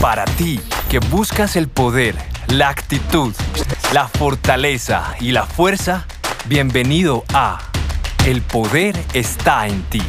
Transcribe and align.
Para 0.00 0.24
ti, 0.24 0.58
que 0.88 0.98
buscas 0.98 1.56
el 1.56 1.68
poder, 1.68 2.14
la 2.48 2.70
actitud, 2.70 3.34
la 3.92 4.08
fortaleza 4.08 5.14
y 5.20 5.30
la 5.30 5.44
fuerza, 5.44 6.06
bienvenido 6.48 7.22
a 7.34 7.58
El 8.26 8.40
Poder 8.40 8.96
está 9.12 9.66
en 9.66 9.82
ti. 9.90 10.00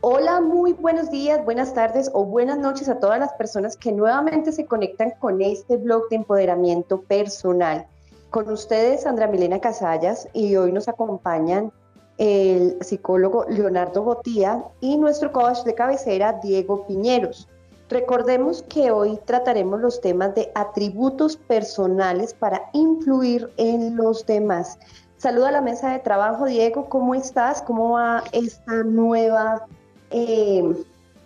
Hola, 0.00 0.40
muy 0.40 0.72
buenos 0.72 1.12
días, 1.12 1.44
buenas 1.44 1.72
tardes 1.74 2.10
o 2.12 2.24
buenas 2.24 2.58
noches 2.58 2.88
a 2.88 2.98
todas 2.98 3.20
las 3.20 3.32
personas 3.34 3.76
que 3.76 3.92
nuevamente 3.92 4.50
se 4.50 4.66
conectan 4.66 5.12
con 5.20 5.40
este 5.40 5.76
blog 5.76 6.08
de 6.08 6.16
empoderamiento 6.16 7.02
personal. 7.02 7.86
Con 8.30 8.50
ustedes, 8.50 9.02
Sandra 9.02 9.28
Milena 9.28 9.60
Casallas, 9.60 10.26
y 10.32 10.56
hoy 10.56 10.72
nos 10.72 10.88
acompañan 10.88 11.70
el 12.16 12.78
psicólogo 12.80 13.46
Leonardo 13.48 14.02
Botía 14.02 14.64
y 14.80 14.98
nuestro 14.98 15.30
coach 15.30 15.58
de 15.58 15.76
cabecera, 15.76 16.40
Diego 16.42 16.84
Piñeros. 16.84 17.46
Recordemos 17.88 18.62
que 18.68 18.90
hoy 18.90 19.18
trataremos 19.24 19.80
los 19.80 20.00
temas 20.00 20.34
de 20.34 20.52
atributos 20.54 21.36
personales 21.36 22.34
para 22.34 22.68
influir 22.74 23.50
en 23.56 23.96
los 23.96 24.26
demás. 24.26 24.78
Saludo 25.16 25.46
a 25.46 25.50
la 25.50 25.62
mesa 25.62 25.92
de 25.92 25.98
trabajo, 25.98 26.44
Diego, 26.44 26.88
¿cómo 26.88 27.14
estás? 27.14 27.62
¿Cómo 27.62 27.92
va 27.92 28.22
esta 28.32 28.84
nueva 28.84 29.66
eh, 30.10 30.62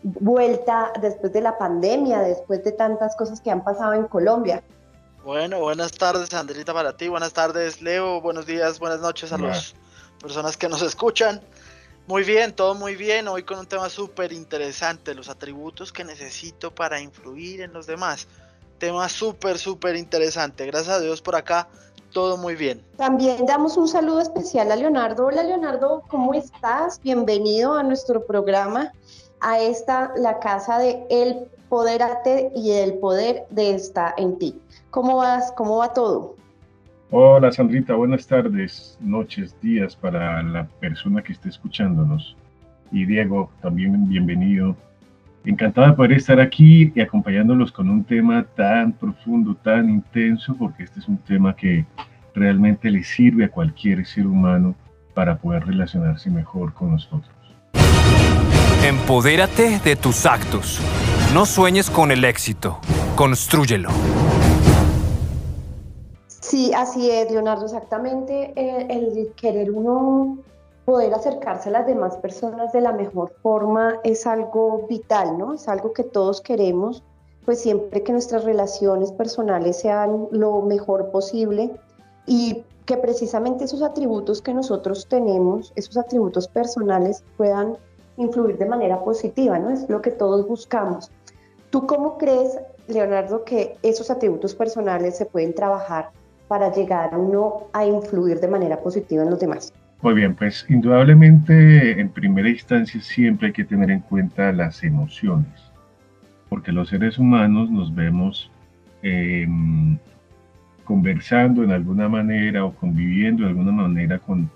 vuelta 0.02 0.92
después 1.00 1.32
de 1.32 1.40
la 1.40 1.58
pandemia, 1.58 2.20
después 2.20 2.62
de 2.64 2.72
tantas 2.72 3.16
cosas 3.16 3.40
que 3.40 3.50
han 3.50 3.64
pasado 3.64 3.94
en 3.94 4.04
Colombia? 4.04 4.62
Bueno, 5.24 5.60
buenas 5.60 5.92
tardes, 5.92 6.32
Andrita, 6.32 6.72
para 6.72 6.96
ti. 6.96 7.08
Buenas 7.08 7.32
tardes, 7.32 7.82
Leo. 7.82 8.20
Buenos 8.20 8.46
días, 8.46 8.78
buenas 8.78 9.00
noches 9.00 9.32
a 9.32 9.38
las 9.38 9.74
personas 10.20 10.56
que 10.56 10.68
nos 10.68 10.82
escuchan. 10.82 11.40
Muy 12.08 12.24
bien, 12.24 12.52
todo 12.52 12.74
muy 12.74 12.96
bien. 12.96 13.28
Hoy 13.28 13.44
con 13.44 13.60
un 13.60 13.66
tema 13.66 13.88
súper 13.88 14.32
interesante, 14.32 15.14
los 15.14 15.28
atributos 15.28 15.92
que 15.92 16.02
necesito 16.02 16.74
para 16.74 17.00
influir 17.00 17.60
en 17.60 17.72
los 17.72 17.86
demás. 17.86 18.26
Tema 18.78 19.08
súper, 19.08 19.56
súper 19.56 19.94
interesante. 19.94 20.66
Gracias 20.66 20.96
a 20.96 21.00
Dios 21.00 21.22
por 21.22 21.36
acá, 21.36 21.68
todo 22.12 22.36
muy 22.36 22.56
bien. 22.56 22.84
También 22.96 23.46
damos 23.46 23.76
un 23.76 23.86
saludo 23.86 24.20
especial 24.20 24.72
a 24.72 24.76
Leonardo. 24.76 25.26
Hola 25.26 25.44
Leonardo, 25.44 26.02
¿cómo 26.08 26.34
estás? 26.34 27.00
Bienvenido 27.02 27.74
a 27.74 27.84
nuestro 27.84 28.26
programa, 28.26 28.92
a 29.40 29.60
esta, 29.60 30.12
la 30.16 30.40
casa 30.40 30.78
de 30.78 31.06
El 31.08 31.46
Poderate 31.68 32.50
y 32.56 32.72
el 32.72 32.94
poder 32.94 33.46
de 33.50 33.76
estar 33.76 34.14
en 34.16 34.40
ti. 34.40 34.60
¿Cómo 34.90 35.18
vas? 35.18 35.52
¿Cómo 35.52 35.76
va 35.76 35.92
todo? 35.92 36.34
Hola 37.14 37.52
Sandrita, 37.52 37.92
buenas 37.92 38.26
tardes, 38.26 38.96
noches, 38.98 39.54
días 39.60 39.94
para 39.94 40.42
la 40.42 40.64
persona 40.64 41.20
que 41.20 41.32
esté 41.32 41.50
escuchándonos. 41.50 42.38
Y 42.90 43.04
Diego, 43.04 43.50
también 43.60 44.08
bienvenido. 44.08 44.74
Encantado 45.44 45.88
de 45.88 45.92
poder 45.92 46.12
estar 46.12 46.40
aquí 46.40 46.90
y 46.94 47.00
acompañándolos 47.02 47.70
con 47.70 47.90
un 47.90 48.02
tema 48.02 48.46
tan 48.56 48.92
profundo, 48.92 49.54
tan 49.54 49.90
intenso, 49.90 50.56
porque 50.56 50.84
este 50.84 51.00
es 51.00 51.06
un 51.06 51.18
tema 51.18 51.54
que 51.54 51.84
realmente 52.34 52.90
le 52.90 53.04
sirve 53.04 53.44
a 53.44 53.50
cualquier 53.50 54.06
ser 54.06 54.26
humano 54.26 54.74
para 55.12 55.36
poder 55.36 55.66
relacionarse 55.66 56.30
mejor 56.30 56.72
con 56.72 56.92
nosotros. 56.92 57.30
Empodérate 58.86 59.80
de 59.84 59.96
tus 59.96 60.24
actos. 60.24 60.80
No 61.34 61.44
sueñes 61.44 61.90
con 61.90 62.10
el 62.10 62.24
éxito, 62.24 62.80
construyelo. 63.16 63.90
Sí, 66.42 66.72
así 66.74 67.08
es, 67.08 67.30
Leonardo, 67.30 67.66
exactamente. 67.66 68.52
Eh, 68.56 68.86
el 68.90 69.32
querer 69.34 69.70
uno 69.70 70.38
poder 70.84 71.14
acercarse 71.14 71.68
a 71.68 71.72
las 71.72 71.86
demás 71.86 72.16
personas 72.16 72.72
de 72.72 72.80
la 72.80 72.92
mejor 72.92 73.32
forma 73.42 74.00
es 74.02 74.26
algo 74.26 74.84
vital, 74.88 75.38
¿no? 75.38 75.54
Es 75.54 75.68
algo 75.68 75.92
que 75.92 76.02
todos 76.02 76.40
queremos, 76.40 77.04
pues 77.44 77.60
siempre 77.60 78.02
que 78.02 78.10
nuestras 78.10 78.42
relaciones 78.42 79.12
personales 79.12 79.78
sean 79.78 80.26
lo 80.32 80.62
mejor 80.62 81.12
posible 81.12 81.70
y 82.26 82.64
que 82.86 82.96
precisamente 82.96 83.64
esos 83.64 83.80
atributos 83.80 84.42
que 84.42 84.52
nosotros 84.52 85.06
tenemos, 85.08 85.72
esos 85.76 85.96
atributos 85.96 86.48
personales 86.48 87.22
puedan 87.36 87.78
influir 88.16 88.58
de 88.58 88.66
manera 88.66 88.98
positiva, 89.04 89.60
¿no? 89.60 89.70
Es 89.70 89.88
lo 89.88 90.02
que 90.02 90.10
todos 90.10 90.44
buscamos. 90.48 91.08
¿Tú 91.70 91.86
cómo 91.86 92.18
crees, 92.18 92.58
Leonardo, 92.88 93.44
que 93.44 93.76
esos 93.82 94.10
atributos 94.10 94.56
personales 94.56 95.16
se 95.16 95.24
pueden 95.24 95.54
trabajar 95.54 96.10
para 96.52 96.70
llegar 96.70 97.16
uno 97.16 97.70
a 97.72 97.86
influir 97.86 98.38
de 98.38 98.46
manera 98.46 98.78
positiva 98.78 99.22
en 99.22 99.30
los 99.30 99.40
demás? 99.40 99.72
Muy 100.02 100.12
bien, 100.12 100.34
pues 100.34 100.66
indudablemente 100.68 101.98
en 101.98 102.10
primera 102.10 102.46
instancia 102.46 103.00
siempre 103.00 103.46
hay 103.46 103.52
que 103.54 103.64
tener 103.64 103.90
en 103.90 104.00
cuenta 104.00 104.52
las 104.52 104.84
emociones, 104.84 105.72
porque 106.50 106.70
los 106.70 106.90
seres 106.90 107.16
humanos 107.16 107.70
nos 107.70 107.94
vemos 107.94 108.50
em, 109.02 109.96
conversando 110.84 111.64
en 111.64 111.70
alguna 111.70 112.06
manera 112.10 112.66
o 112.66 112.74
conviviendo 112.74 113.44
de 113.44 113.48
alguna 113.48 113.72
manera 113.72 114.18
con, 114.18 114.50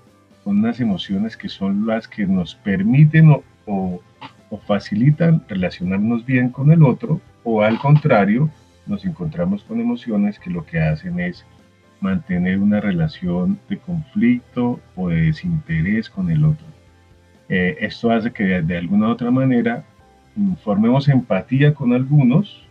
con, 0.45 0.59
unas 0.59 0.79
emociones 0.81 1.35
que 1.35 1.49
son 1.49 1.87
las 1.87 2.07
que 2.07 2.27
nos 2.27 2.57
permiten 2.57 3.31
o, 3.31 3.43
o 3.65 4.59
facilitan 4.67 5.43
relacionarnos 5.49 6.27
bien 6.27 6.51
con 6.51 6.71
el 6.71 6.83
otro 6.83 7.23
o 7.43 7.63
al 7.63 7.79
contrario, 7.79 8.51
nos 8.87 9.03
encontramos 9.07 9.65
con 9.65 9.81
emociones 9.81 10.39
que 10.39 10.51
lo 10.51 10.63
que 10.67 10.79
hacen 10.79 11.19
es 11.21 11.47
mantener 12.01 12.59
una 12.59 12.81
relación 12.81 13.59
de 13.69 13.79
conflicto 13.79 14.81
o 14.95 15.09
de 15.09 15.23
desinterés 15.23 16.11
con 16.11 16.31
el 16.31 16.45
otro. 16.45 16.67
Eh, 17.49 17.77
esto 17.81 18.11
hace 18.11 18.33
que 18.33 18.63
de, 18.63 18.77
alguna 18.77 19.09
u 19.09 19.11
otra 19.11 19.31
manera 19.31 19.85
mm, 20.35 20.55
formemos 20.55 21.09
empatía 21.09 21.75
con 21.75 21.93
algunos, 21.93 22.67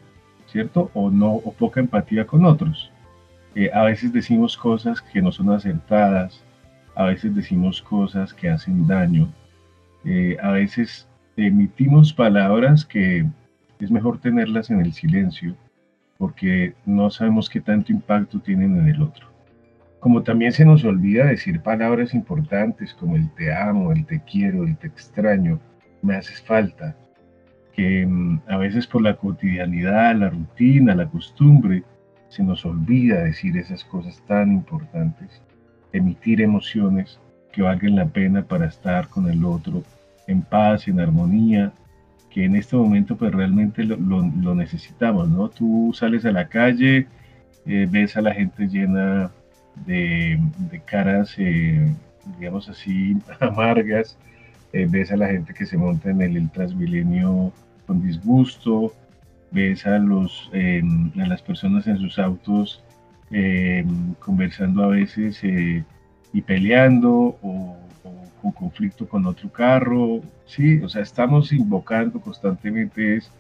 ¿cierto? 0.48 0.92
O 0.94 1.10
no, 1.10 1.32
o 1.34 1.54
poca 1.54 1.80
empatía 1.80 2.26
con 2.26 2.46
otros. 2.46 2.92
Eh, 3.56 3.70
a 3.74 3.84
veces 3.84 4.12
decimos 4.12 4.58
cosas 4.58 5.02
que 5.02 5.22
no 5.22 5.32
son 5.32 5.52
acertadas, 5.52 6.44
a 6.96 7.06
veces 7.06 7.34
decimos 7.36 7.82
cosas 7.82 8.34
que 8.34 8.50
hacen 8.50 8.86
daño, 8.88 9.30
eh, 10.04 10.38
a 10.42 10.52
veces 10.52 11.08
emitimos 11.38 12.14
palabras 12.14 12.86
que 12.86 13.26
es 13.80 13.92
mejor 13.92 14.20
tenerlas 14.20 14.70
en 14.70 14.82
el 14.82 14.94
silencio 14.94 15.56
porque 16.18 16.74
no 16.86 17.10
sabemos 17.10 17.50
qué 17.50 17.62
tanto 17.62 17.92
impacto 17.92 18.40
tienen 18.40 18.78
en 18.78 18.88
el 18.88 19.02
otro. 19.02 19.28
Como 20.00 20.24
también 20.24 20.52
se 20.52 20.66
nos 20.66 20.84
olvida 20.84 21.26
decir 21.26 21.62
palabras 21.62 22.14
importantes 22.14 22.94
como 22.94 23.16
el 23.16 23.30
te 23.32 23.54
amo, 23.54 23.92
el 23.92 24.06
te 24.06 24.22
quiero, 24.22 24.64
el 24.64 24.78
te 24.78 24.88
extraño, 24.88 25.60
me 26.02 26.16
haces 26.16 26.42
falta, 26.42 26.96
que 27.74 28.06
mm, 28.06 28.42
a 28.48 28.58
veces 28.58 28.88
por 28.88 29.02
la 29.02 29.16
cotidianidad, 29.16 30.16
la 30.16 30.30
rutina, 30.30 30.96
la 30.96 31.10
costumbre, 31.10 31.84
se 32.30 32.44
nos 32.44 32.66
olvida 32.66 33.24
decir 33.24 33.58
esas 33.58 33.84
cosas 33.84 34.22
tan 34.28 34.52
importantes, 34.52 35.42
emitir 35.92 36.42
emociones 36.42 37.20
que 37.52 37.62
valgan 37.62 37.96
la 37.96 38.06
pena 38.06 38.44
para 38.44 38.68
estar 38.68 39.08
con 39.08 39.30
el 39.30 39.44
otro 39.46 39.84
en 40.28 40.42
paz, 40.42 40.88
en 40.88 41.00
armonía, 41.00 41.72
que 42.36 42.44
en 42.44 42.58
este 42.58 42.76
momento 42.76 43.16
pues 43.16 43.32
realmente 43.32 43.86
lo, 43.86 43.96
lo, 43.96 44.56
necesitamos, 44.56 45.30
¿no? 45.30 45.48
Tú 45.48 45.94
sales 45.96 46.26
a 46.26 46.34
la 46.34 46.50
calle, 46.50 47.08
eh, 47.66 47.88
ves 47.90 48.18
a 48.18 48.22
la 48.22 48.34
gente 48.34 48.68
llena 48.68 49.32
de, 49.86 50.38
de 50.70 50.80
caras, 50.82 51.34
eh, 51.38 51.96
digamos 52.38 52.68
así, 52.68 53.16
amargas, 53.40 54.18
eh, 54.74 54.86
ves 54.90 55.14
a 55.14 55.16
la 55.16 55.28
gente 55.28 55.54
que 55.54 55.66
se 55.66 55.78
monta 55.78 56.10
en 56.10 56.22
el, 56.22 56.50
Transmilenio 56.50 57.54
con 57.88 58.06
disgusto, 58.06 58.92
ves 59.52 59.88
a, 59.88 59.98
los, 59.98 60.50
em, 60.52 61.14
a 61.18 61.28
las 61.28 61.42
personas 61.42 61.88
en 61.88 62.00
sus 62.00 62.20
autos 62.20 62.84
em, 63.32 64.14
conversando 64.16 64.84
a 64.84 64.88
veces 64.88 65.40
y 65.42 66.42
peleando 66.42 67.38
o 67.42 67.78
un 68.46 68.52
conflicto 68.52 69.08
con 69.08 69.26
otro 69.26 69.52
carro, 69.52 70.22
sí, 70.46 70.82
o 70.82 70.90
sea, 70.90 71.02
estamos 71.02 71.52
invocando 71.52 72.20
constantemente 72.22 73.18
es 73.18 73.32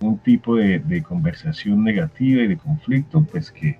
un 0.00 0.18
tipo 0.18 0.56
de, 0.56 1.02
conversación 1.02 1.84
negativa 1.84 2.42
y 2.42 2.48
de 2.48 2.56
conflicto, 2.56 3.24
pues 3.30 3.50
que, 3.50 3.78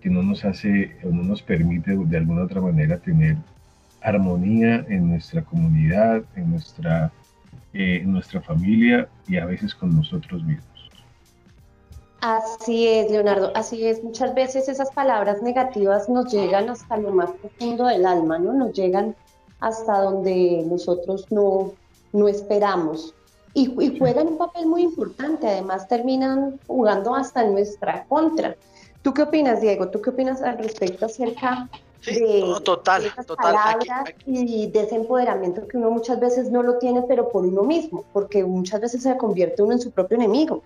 que 0.00 0.08
no 0.08 0.22
nos 0.22 0.44
hace 0.44 0.96
o 1.04 1.08
no 1.08 1.22
nos 1.22 1.42
permite 1.42 1.96
de 1.96 2.16
alguna 2.16 2.44
otra 2.44 2.60
manera 2.60 2.98
tener 2.98 3.36
armonía 4.00 4.84
en 4.88 5.08
nuestra 5.10 5.42
comunidad, 5.42 6.22
en 6.36 6.52
nuestra, 6.52 7.12
eh, 7.72 8.00
en 8.02 8.12
nuestra 8.12 8.40
familia 8.40 9.08
y 9.26 9.36
a 9.36 9.46
veces 9.46 9.74
con 9.74 9.94
nosotros 9.94 10.42
mismos. 10.44 10.68
Así 12.20 12.86
es, 12.86 13.10
Leonardo, 13.10 13.52
así 13.54 13.86
es. 13.86 14.02
Muchas 14.02 14.34
veces 14.34 14.68
esas 14.68 14.90
palabras 14.90 15.40
negativas 15.42 16.08
nos 16.08 16.32
llegan 16.32 16.68
hasta 16.68 16.96
lo 16.96 17.12
más 17.12 17.30
profundo 17.30 17.86
del 17.86 18.06
alma, 18.06 18.38
¿no? 18.38 18.52
Nos 18.52 18.72
llegan 18.72 19.14
hasta 19.60 20.00
donde 20.00 20.64
nosotros 20.66 21.26
no, 21.30 21.72
no 22.12 22.28
esperamos. 22.28 23.14
Y, 23.54 23.98
juegan 23.98 24.28
un 24.28 24.38
papel 24.38 24.66
muy 24.66 24.82
importante, 24.82 25.48
además 25.48 25.88
terminan 25.88 26.60
jugando 26.66 27.14
hasta 27.14 27.42
en 27.42 27.54
nuestra 27.54 28.04
contra. 28.04 28.56
¿Tú 29.02 29.12
qué 29.12 29.22
opinas, 29.22 29.60
Diego? 29.60 29.88
¿Tú 29.88 30.00
qué 30.00 30.10
opinas 30.10 30.42
al 30.42 30.58
respecto 30.58 31.06
acerca 31.06 31.68
de, 32.06 32.54
total, 32.64 33.06
esas 33.06 33.26
palabras 33.26 34.10
y 34.26 34.68
de 34.68 34.80
ese 34.80 34.94
empoderamiento 34.94 35.66
que 35.66 35.76
uno 35.76 35.90
muchas 35.90 36.20
veces 36.20 36.50
no 36.50 36.62
lo 36.62 36.78
tiene, 36.78 37.02
pero 37.02 37.30
por 37.30 37.44
uno 37.44 37.62
mismo, 37.62 38.04
porque 38.12 38.44
muchas 38.44 38.80
veces 38.80 39.02
se 39.02 39.16
convierte 39.16 39.62
uno 39.62 39.72
en 39.72 39.80
su 39.80 39.90
propio 39.90 40.16
enemigo? 40.16 40.62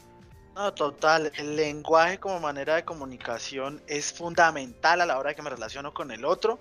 No, 0.55 0.75
total. 0.75 1.33
El 1.39 1.57
lenguaje 1.57 2.19
como 2.19 2.41
manera 2.41 2.75
de 2.75 2.85
comunicación 2.85 3.81
es 3.87 4.13
fundamental 4.13 5.01
a 5.01 5.07
la 5.07 5.19
hora 5.19 5.31
de 5.31 5.37
que 5.37 5.43
me 5.43 5.51
relaciono 5.51 5.95
con 5.95 6.11
el 6.11 6.27
otro, 6.27 6.59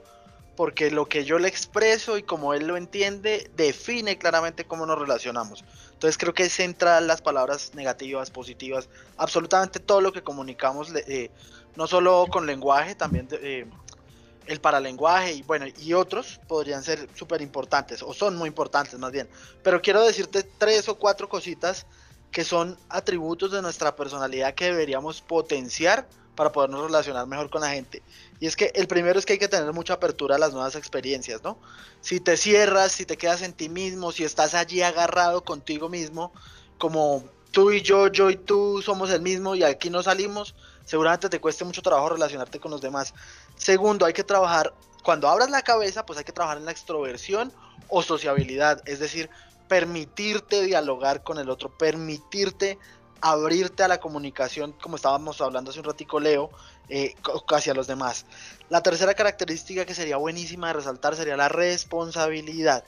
porque 0.62 0.92
lo 0.92 1.08
que 1.08 1.26
yo 1.26 1.40
le 1.40 1.48
expreso 1.48 2.20
y 2.20 2.22
como 2.22 2.54
él 2.54 2.68
lo 2.68 2.78
entiende 2.78 3.50
define 3.56 4.20
claramente 4.20 4.64
cómo 4.64 4.86
nos 4.86 5.00
relacionamos. 5.00 5.64
Entonces 5.94 6.20
creo 6.20 6.36
que 6.36 6.44
es 6.44 6.54
central 6.54 7.08
las 7.08 7.20
palabras 7.20 7.74
negativas, 7.74 8.30
positivas, 8.30 8.88
absolutamente 9.18 9.80
todo 9.80 10.02
lo 10.02 10.14
que 10.14 10.22
comunicamos, 10.22 10.94
eh, 11.08 11.32
no 11.76 11.88
solo 11.88 12.28
con 12.30 12.46
lenguaje, 12.46 12.94
también 12.94 13.28
eh, 13.32 13.66
el 14.46 14.62
paralenguaje 14.62 15.34
y 15.34 15.42
bueno, 15.42 15.66
y 15.82 15.94
otros 15.94 16.40
podrían 16.48 16.84
ser 16.84 17.10
súper 17.16 17.42
importantes, 17.42 18.04
o 18.04 18.14
son 18.14 18.38
muy 18.38 18.48
importantes 18.48 19.00
más 19.00 19.12
bien. 19.12 19.28
Pero 19.64 19.82
quiero 19.82 20.06
decirte 20.06 20.44
tres 20.44 20.88
o 20.90 21.00
cuatro 21.00 21.28
cositas 21.28 21.88
que 22.30 22.44
son 22.44 22.78
atributos 22.88 23.52
de 23.52 23.64
nuestra 23.64 23.96
personalidad 23.96 24.54
que 24.54 24.66
deberíamos 24.66 25.24
potenciar 25.24 26.08
para 26.42 26.52
podernos 26.52 26.82
relacionar 26.82 27.28
mejor 27.28 27.52
con 27.52 27.62
la 27.62 27.70
gente. 27.70 28.02
Y 28.40 28.48
es 28.48 28.56
que 28.56 28.72
el 28.74 28.88
primero 28.88 29.20
es 29.20 29.28
que 29.28 29.34
hay 29.34 29.40
que 29.40 29.48
tener 29.48 29.72
mucha 29.74 29.94
apertura 29.94 30.38
a 30.38 30.40
las 30.40 30.54
nuevas 30.54 30.74
experiencias, 30.74 31.44
¿no? 31.44 31.60
Si 32.02 32.20
te 32.20 32.36
cierras, 32.36 32.94
si 32.94 33.06
te 33.06 33.16
quedas 33.16 33.44
en 33.44 33.54
ti 33.54 33.70
mismo, 33.70 34.12
si 34.12 34.24
estás 34.24 34.56
allí 34.56 34.82
agarrado 34.82 35.44
contigo 35.44 35.88
mismo, 35.88 36.34
como 36.80 37.24
tú 37.52 37.70
y 37.70 37.84
yo, 37.84 38.08
yo 38.08 38.32
y 38.32 38.38
tú 38.38 38.82
somos 38.82 39.12
el 39.12 39.22
mismo 39.22 39.54
y 39.54 39.62
aquí 39.62 39.92
no 39.92 40.02
salimos, 40.02 40.56
seguramente 40.84 41.30
te 41.30 41.40
cueste 41.40 41.64
mucho 41.64 41.84
trabajo 41.84 42.10
relacionarte 42.10 42.60
con 42.60 42.72
los 42.72 42.82
demás. 42.82 43.14
Segundo, 43.56 44.08
hay 44.08 44.14
que 44.14 44.24
trabajar, 44.24 44.74
cuando 45.04 45.30
abras 45.30 45.52
la 45.52 45.62
cabeza, 45.62 46.08
pues 46.08 46.18
hay 46.18 46.26
que 46.26 46.32
trabajar 46.32 46.58
en 46.58 46.66
la 46.66 46.72
extroversión 46.72 47.54
o 47.88 48.02
sociabilidad, 48.02 48.82
es 48.88 48.98
decir, 48.98 49.30
permitirte 49.68 50.64
dialogar 50.64 51.22
con 51.22 51.38
el 51.38 51.52
otro, 51.52 51.70
permitirte 51.78 52.80
abrirte 53.22 53.84
a 53.84 53.88
la 53.88 54.00
comunicación, 54.00 54.74
como 54.74 54.96
estábamos 54.96 55.40
hablando 55.42 55.72
hace 55.72 55.80
un 55.80 55.86
ratico, 55.86 56.20
Leo, 56.20 56.50
eh, 56.90 57.16
hacia 57.50 57.74
los 57.74 57.88
demás. 57.88 58.26
La 58.70 58.82
tercera 58.82 59.14
característica 59.14 59.86
que 59.86 59.94
sería 59.94 60.18
buenísima 60.18 60.68
de 60.68 60.74
resaltar 60.74 61.16
sería 61.16 61.38
la 61.38 61.50
responsabilidad. 61.50 62.84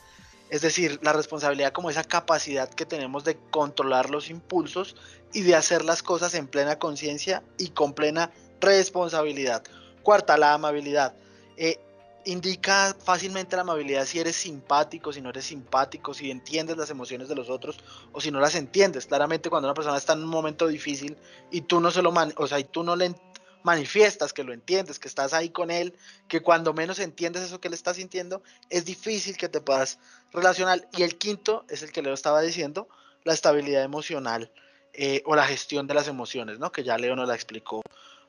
Es 0.49 0.61
decir, 0.61 0.99
la 1.01 1.13
responsabilidad 1.13 1.71
como 1.71 1.89
esa 1.89 2.03
capacidad 2.03 2.69
que 2.69 2.85
tenemos 2.85 3.23
de 3.23 3.37
controlar 3.49 4.09
los 4.09 4.29
impulsos 4.29 4.95
y 5.31 5.41
de 5.41 5.55
hacer 5.55 5.83
las 5.83 6.03
cosas 6.03 6.35
en 6.35 6.47
plena 6.47 6.77
conciencia 6.77 7.43
y 7.57 7.69
con 7.69 7.93
plena 7.93 8.31
responsabilidad. 8.59 9.63
Cuarta, 10.03 10.37
la 10.37 10.53
amabilidad. 10.53 11.15
Eh, 11.57 11.79
indica 12.25 12.95
fácilmente 13.03 13.55
la 13.55 13.63
amabilidad 13.63 14.05
si 14.05 14.19
eres 14.19 14.35
simpático, 14.35 15.11
si 15.11 15.21
no 15.21 15.29
eres 15.29 15.45
simpático, 15.45 16.13
si 16.13 16.31
entiendes 16.31 16.77
las 16.77 16.89
emociones 16.89 17.27
de 17.27 17.35
los 17.35 17.49
otros 17.49 17.77
o 18.11 18.21
si 18.21 18.31
no 18.31 18.39
las 18.39 18.55
entiendes. 18.55 19.05
Claramente 19.05 19.49
cuando 19.49 19.67
una 19.67 19.73
persona 19.73 19.97
está 19.97 20.13
en 20.13 20.23
un 20.23 20.29
momento 20.29 20.67
difícil 20.67 21.17
y 21.51 21.61
tú 21.61 21.79
no 21.79 21.91
se 21.91 22.01
lo 22.01 22.13
o 22.37 22.47
sea, 22.47 22.59
y 22.59 22.63
tú 22.63 22.83
no 22.83 22.95
le 22.95 23.15
manifiestas 23.63 24.33
que 24.33 24.43
lo 24.43 24.53
entiendes, 24.53 24.99
que 24.99 25.07
estás 25.07 25.33
ahí 25.33 25.49
con 25.49 25.71
él, 25.71 25.95
que 26.27 26.41
cuando 26.41 26.73
menos 26.73 26.99
entiendes 26.99 27.43
eso 27.43 27.59
que 27.59 27.69
él 27.69 27.73
está 27.73 27.93
sintiendo, 27.93 28.43
es 28.69 28.85
difícil 28.85 29.37
que 29.37 29.49
te 29.49 29.61
puedas 29.61 29.99
relacionar. 30.31 30.87
Y 30.97 31.03
el 31.03 31.17
quinto 31.17 31.65
es 31.69 31.81
el 31.81 31.91
que 31.91 32.01
Leo 32.01 32.13
estaba 32.13 32.41
diciendo, 32.41 32.89
la 33.23 33.33
estabilidad 33.33 33.83
emocional 33.83 34.51
eh, 34.93 35.23
o 35.25 35.35
la 35.35 35.47
gestión 35.47 35.87
de 35.87 35.93
las 35.93 36.07
emociones, 36.07 36.59
¿no? 36.59 36.71
Que 36.71 36.83
ya 36.83 36.97
Leo 36.97 37.15
nos 37.15 37.27
la 37.27 37.35
explicó 37.35 37.81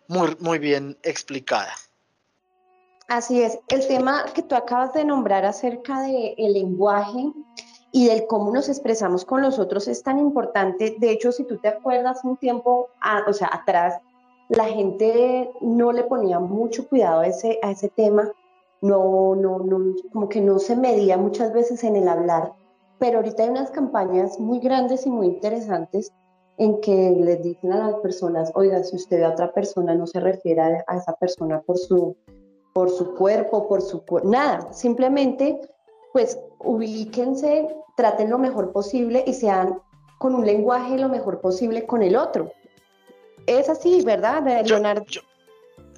muy, 0.06 0.36
muy 0.38 0.58
bien 0.58 0.96
explicada. 1.02 1.74
Así 3.08 3.42
es, 3.42 3.58
el 3.68 3.86
tema 3.86 4.24
que 4.34 4.42
tú 4.42 4.54
acabas 4.54 4.94
de 4.94 5.04
nombrar 5.04 5.44
acerca 5.44 6.00
del 6.00 6.52
lenguaje 6.52 7.32
y 7.92 8.06
del 8.06 8.26
cómo 8.26 8.50
nos 8.50 8.68
expresamos 8.68 9.24
con 9.24 9.42
los 9.42 9.58
otros 9.58 9.88
es 9.88 10.02
tan 10.02 10.18
importante. 10.18 10.96
De 10.98 11.10
hecho, 11.10 11.30
si 11.30 11.44
tú 11.44 11.58
te 11.58 11.68
acuerdas 11.68 12.24
un 12.24 12.36
tiempo, 12.38 12.88
o 13.26 13.32
sea, 13.32 13.50
atrás, 13.52 14.00
la 14.48 14.64
gente 14.64 15.50
no 15.60 15.92
le 15.92 16.04
ponía 16.04 16.40
mucho 16.40 16.88
cuidado 16.88 17.20
a 17.20 17.26
ese, 17.26 17.58
a 17.62 17.70
ese 17.70 17.88
tema, 17.90 18.32
no, 18.80 19.34
no, 19.34 19.58
no, 19.58 19.94
como 20.12 20.28
que 20.28 20.40
no 20.40 20.58
se 20.58 20.74
medía 20.74 21.16
muchas 21.16 21.52
veces 21.52 21.84
en 21.84 21.96
el 21.96 22.08
hablar, 22.08 22.52
pero 22.98 23.18
ahorita 23.18 23.42
hay 23.42 23.50
unas 23.50 23.70
campañas 23.70 24.38
muy 24.40 24.60
grandes 24.60 25.06
y 25.06 25.10
muy 25.10 25.26
interesantes 25.26 26.12
en 26.56 26.80
que 26.80 27.10
les 27.10 27.42
dicen 27.42 27.72
a 27.72 27.90
las 27.90 28.00
personas, 28.00 28.50
oiga, 28.54 28.82
si 28.82 28.96
usted 28.96 29.18
ve 29.18 29.24
a 29.24 29.30
otra 29.30 29.52
persona, 29.52 29.94
no 29.94 30.06
se 30.06 30.20
refiere 30.20 30.84
a 30.86 30.96
esa 30.96 31.12
persona 31.14 31.60
por 31.60 31.78
su 31.78 32.16
por 32.74 32.90
su 32.90 33.14
cuerpo, 33.14 33.68
por 33.68 33.80
su 33.80 34.04
nada, 34.24 34.72
simplemente 34.72 35.60
pues 36.12 36.38
ubíquense, 36.58 37.68
traten 37.96 38.30
lo 38.30 38.38
mejor 38.38 38.72
posible 38.72 39.24
y 39.26 39.32
sean 39.32 39.80
con 40.18 40.34
un 40.34 40.44
lenguaje 40.44 40.98
lo 40.98 41.08
mejor 41.08 41.40
posible 41.40 41.86
con 41.86 42.02
el 42.02 42.16
otro. 42.16 42.52
Es 43.46 43.68
así, 43.68 44.02
¿verdad, 44.02 44.42
Leonardo? 44.64 45.04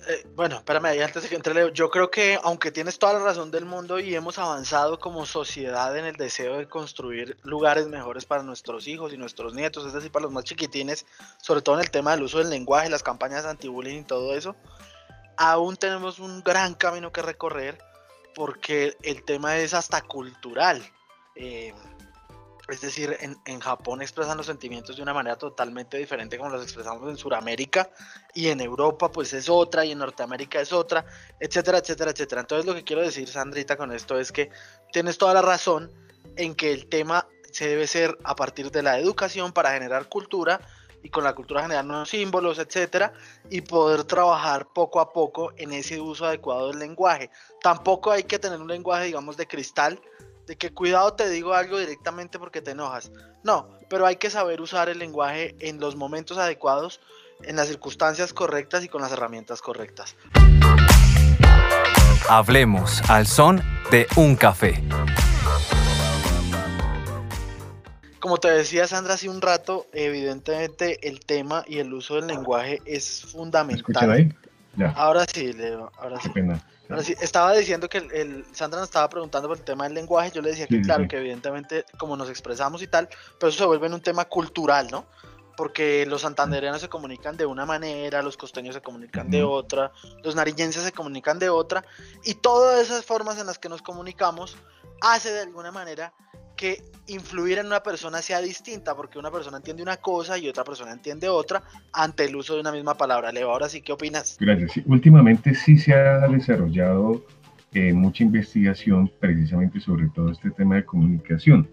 Eh, 0.09 0.25
bueno, 0.37 0.57
espérame, 0.57 1.03
antes 1.03 1.25
de 1.25 1.29
que 1.29 1.35
entre 1.35 1.55
Leo, 1.55 1.69
yo 1.69 1.91
creo 1.91 2.11
que 2.11 2.39
aunque 2.43 2.71
tienes 2.71 2.99
toda 2.99 3.15
la 3.15 3.19
razón 3.21 3.51
del 3.51 3.65
mundo 3.65 3.99
y 3.99 4.15
hemos 4.15 4.39
avanzado 4.39 5.01
como 5.01 5.27
sociedad 5.27 5.97
en 5.97 6.05
el 6.05 6.15
deseo 6.15 6.59
de 6.59 6.69
construir 6.69 7.37
lugares 7.43 7.89
mejores 7.89 8.25
para 8.25 8.43
nuestros 8.43 8.87
hijos 8.87 9.13
y 9.13 9.17
nuestros 9.17 9.55
nietos, 9.55 9.85
es 9.85 9.93
decir, 9.93 10.13
para 10.13 10.25
los 10.25 10.33
más 10.33 10.45
chiquitines, 10.45 11.07
sobre 11.43 11.63
todo 11.63 11.77
en 11.77 11.83
el 11.83 11.91
tema 11.91 12.13
del 12.13 12.23
uso 12.23 12.39
del 12.39 12.51
lenguaje, 12.51 12.89
las 12.89 13.03
campañas 13.03 13.47
anti-bullying 13.47 14.01
y 14.01 14.05
todo 14.05 14.37
eso, 14.37 14.55
aún 15.37 15.77
tenemos 15.77 16.19
un 16.19 16.43
gran 16.43 16.75
camino 16.75 17.13
que 17.13 17.23
recorrer 17.23 17.79
porque 18.35 18.97
el 19.03 19.25
tema 19.25 19.57
es 19.57 19.75
hasta 19.75 20.03
cultural. 20.03 20.83
Eh, 21.35 21.73
es 22.69 22.81
decir, 22.81 23.17
en, 23.21 23.61
Japón 23.61 24.03
expresan 24.03 24.37
los 24.37 24.47
sentimientos 24.47 24.97
de 24.97 25.03
una 25.03 25.15
manera 25.15 25.37
totalmente 25.37 25.99
diferente 25.99 26.37
como 26.37 26.51
los 26.51 26.65
expresamos 26.65 27.09
en 27.09 27.17
Sudamérica 27.17 27.89
y 28.35 28.49
en 28.49 28.61
Europa 28.61 29.13
pues 29.13 29.33
es 29.35 29.49
otra 29.49 29.85
y 29.85 29.93
en 29.93 29.99
Norteamérica 29.99 30.61
es 30.61 30.73
otra, 30.73 31.05
etcétera, 31.39 31.79
etcétera, 31.79 32.11
etcétera. 32.11 32.41
Entonces 32.41 32.67
lo 32.67 32.75
que 32.75 32.83
quiero 32.83 33.03
decir, 33.03 33.29
Sandrita, 33.29 33.77
con 33.77 33.93
esto 33.93 34.19
es 34.19 34.33
que 34.33 34.51
tienes 34.93 35.17
toda 35.17 35.33
la 35.33 35.43
razón 35.43 35.93
en 36.37 36.57
que 36.57 36.73
el 36.73 36.89
tema 36.89 37.29
se 37.53 37.69
debe 37.69 37.87
ser 37.87 38.19
a 38.25 38.35
partir 38.35 38.73
de 38.73 38.83
la 38.83 38.99
educación 38.99 39.53
para 39.53 39.71
generar 39.71 40.09
cultura 40.09 40.61
y 41.07 41.09
con 41.09 41.23
la 41.23 41.37
cultura 41.37 41.63
generar 41.63 41.85
nuevos 41.85 42.11
símbolos, 42.11 42.59
etcétera, 42.59 43.13
y 43.49 43.61
poder 43.61 44.03
trabajar 44.03 44.67
poco 44.67 44.99
a 44.99 45.13
poco 45.13 45.53
en 45.57 45.73
ese 45.73 46.01
uso 46.01 46.27
adecuado 46.27 46.67
del 46.67 46.81
lenguaje. 46.81 47.31
Tampoco 47.63 48.11
hay 48.11 48.25
que 48.25 48.41
tener 48.41 48.61
un 48.61 48.67
lenguaje, 48.67 49.05
digamos, 49.05 49.37
de 49.37 49.47
cristal, 49.47 50.01
de 50.49 50.57
que 50.57 50.75
cuidado 50.75 51.15
te 51.15 51.29
digo 51.29 51.55
algo 51.55 51.79
directamente 51.79 52.41
porque 52.41 52.61
te 52.61 52.73
enojas. 52.73 53.13
No, 53.45 53.69
pero 53.89 54.05
hay 54.05 54.17
que 54.17 54.31
saber 54.31 54.61
usar 54.61 54.89
el 54.89 54.99
lenguaje 54.99 55.55
en 55.61 55.79
los 55.79 55.95
momentos 55.95 56.39
adecuados, 56.39 57.01
en 57.45 57.55
las 57.55 57.69
circunstancias 57.69 58.33
correctas 58.33 58.83
y 58.83 58.89
con 58.89 59.01
las 59.01 59.13
herramientas 59.13 59.63
correctas. 59.63 60.17
Hablemos 62.29 63.01
al 63.09 63.29
son 63.29 63.63
de 63.93 64.09
un 64.17 64.35
café. 64.35 64.83
Como 68.21 68.39
te 68.39 68.51
decía 68.51 68.87
Sandra 68.87 69.15
hace 69.15 69.29
un 69.29 69.41
rato, 69.41 69.87
evidentemente 69.93 71.09
el 71.09 71.21
tema 71.21 71.65
y 71.67 71.79
el 71.79 71.93
uso 71.93 72.17
del 72.17 72.27
lenguaje 72.27 72.81
es 72.85 73.23
fundamental. 73.23 74.11
ahí? 74.11 74.35
Ahora 74.95 75.25
sí, 75.33 75.53
Leo, 75.53 75.91
ahora 75.99 76.21
sí. 76.21 76.31
Ahora 76.89 77.03
sí, 77.03 77.15
estaba 77.21 77.53
diciendo 77.55 77.89
que 77.89 77.99
el, 77.99 78.45
Sandra 78.53 78.81
nos 78.81 78.89
estaba 78.89 79.09
preguntando 79.09 79.49
por 79.49 79.59
el 79.59 79.65
tema 79.65 79.85
del 79.85 79.95
lenguaje, 79.95 80.31
yo 80.33 80.43
le 80.43 80.51
decía 80.51 80.67
que 80.67 80.81
claro, 80.83 81.09
que 81.09 81.17
evidentemente 81.17 81.85
como 81.99 82.17
nos 82.17 82.31
expresamos 82.31 82.83
y 82.83 82.87
tal, 82.87 83.09
pero 83.39 83.51
eso 83.51 83.59
se 83.59 83.67
vuelve 83.67 83.89
en 83.89 83.95
un 83.95 84.01
tema 84.01 84.27
cultural, 84.27 84.89
¿no? 84.91 85.07
Porque 85.57 86.07
los 86.07 86.21
santandereanos 86.21 86.81
se 86.83 86.89
comunican 86.89 87.37
de 87.37 87.47
una 87.47 87.67
manera, 87.67 88.23
los 88.23 88.37
costeños 88.37 88.75
se 88.75 88.83
comunican 88.83 89.31
de 89.31 89.43
otra, 89.43 89.91
los 90.23 90.37
nariñenses 90.37 90.85
se 90.85 90.93
comunican 90.93 91.39
de 91.39 91.49
otra, 91.49 91.85
y 92.25 92.35
todas 92.35 92.81
esas 92.81 93.05
formas 93.05 93.39
en 93.39 93.47
las 93.47 93.59
que 93.59 93.69
nos 93.69 93.83
comunicamos 93.83 94.57
hace 95.01 95.33
de 95.33 95.41
alguna 95.41 95.73
manera 95.73 96.13
que 96.57 96.83
influir 97.09 97.59
en 97.59 97.67
una 97.67 97.81
persona 97.83 98.21
sea 98.23 98.41
distinta, 98.41 98.97
porque 98.97 99.19
una 99.19 99.31
persona 99.31 99.59
entiende 99.59 99.83
una 99.83 99.97
cosa 99.97 100.39
y 100.39 100.49
otra 100.49 100.65
persona 100.65 100.93
entiende 100.93 101.29
otra 101.29 101.63
ante 101.93 102.25
el 102.25 102.35
uso 102.35 102.55
de 102.55 102.61
una 102.61 102.73
misma 102.73 102.95
palabra. 102.95 103.31
Leo, 103.31 103.51
ahora 103.51 103.69
sí, 103.69 103.81
¿qué 103.81 103.93
opinas? 103.93 104.37
Gracias. 104.41 104.85
últimamente 104.87 105.55
sí 105.55 105.79
se 105.79 105.95
ha 105.95 106.27
desarrollado 106.29 107.25
eh, 107.73 107.93
mucha 107.93 108.25
investigación 108.25 109.11
precisamente 109.21 109.81
sobre 109.81 110.09
todo 110.09 110.31
este 110.33 110.51
tema 110.51 110.77
de 110.77 110.85
comunicación, 110.85 111.69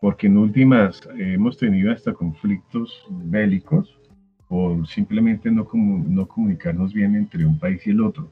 porque 0.00 0.28
en 0.28 0.38
últimas 0.38 1.02
eh, 1.18 1.34
hemos 1.34 1.58
tenido 1.58 1.92
hasta 1.92 2.12
conflictos 2.12 3.04
bélicos 3.10 3.98
por 4.48 4.86
simplemente 4.86 5.50
no, 5.50 5.68
no 5.72 6.28
comunicarnos 6.28 6.92
bien 6.92 7.16
entre 7.16 7.44
un 7.44 7.58
país 7.58 7.86
y 7.86 7.90
el 7.90 8.02
otro. 8.02 8.30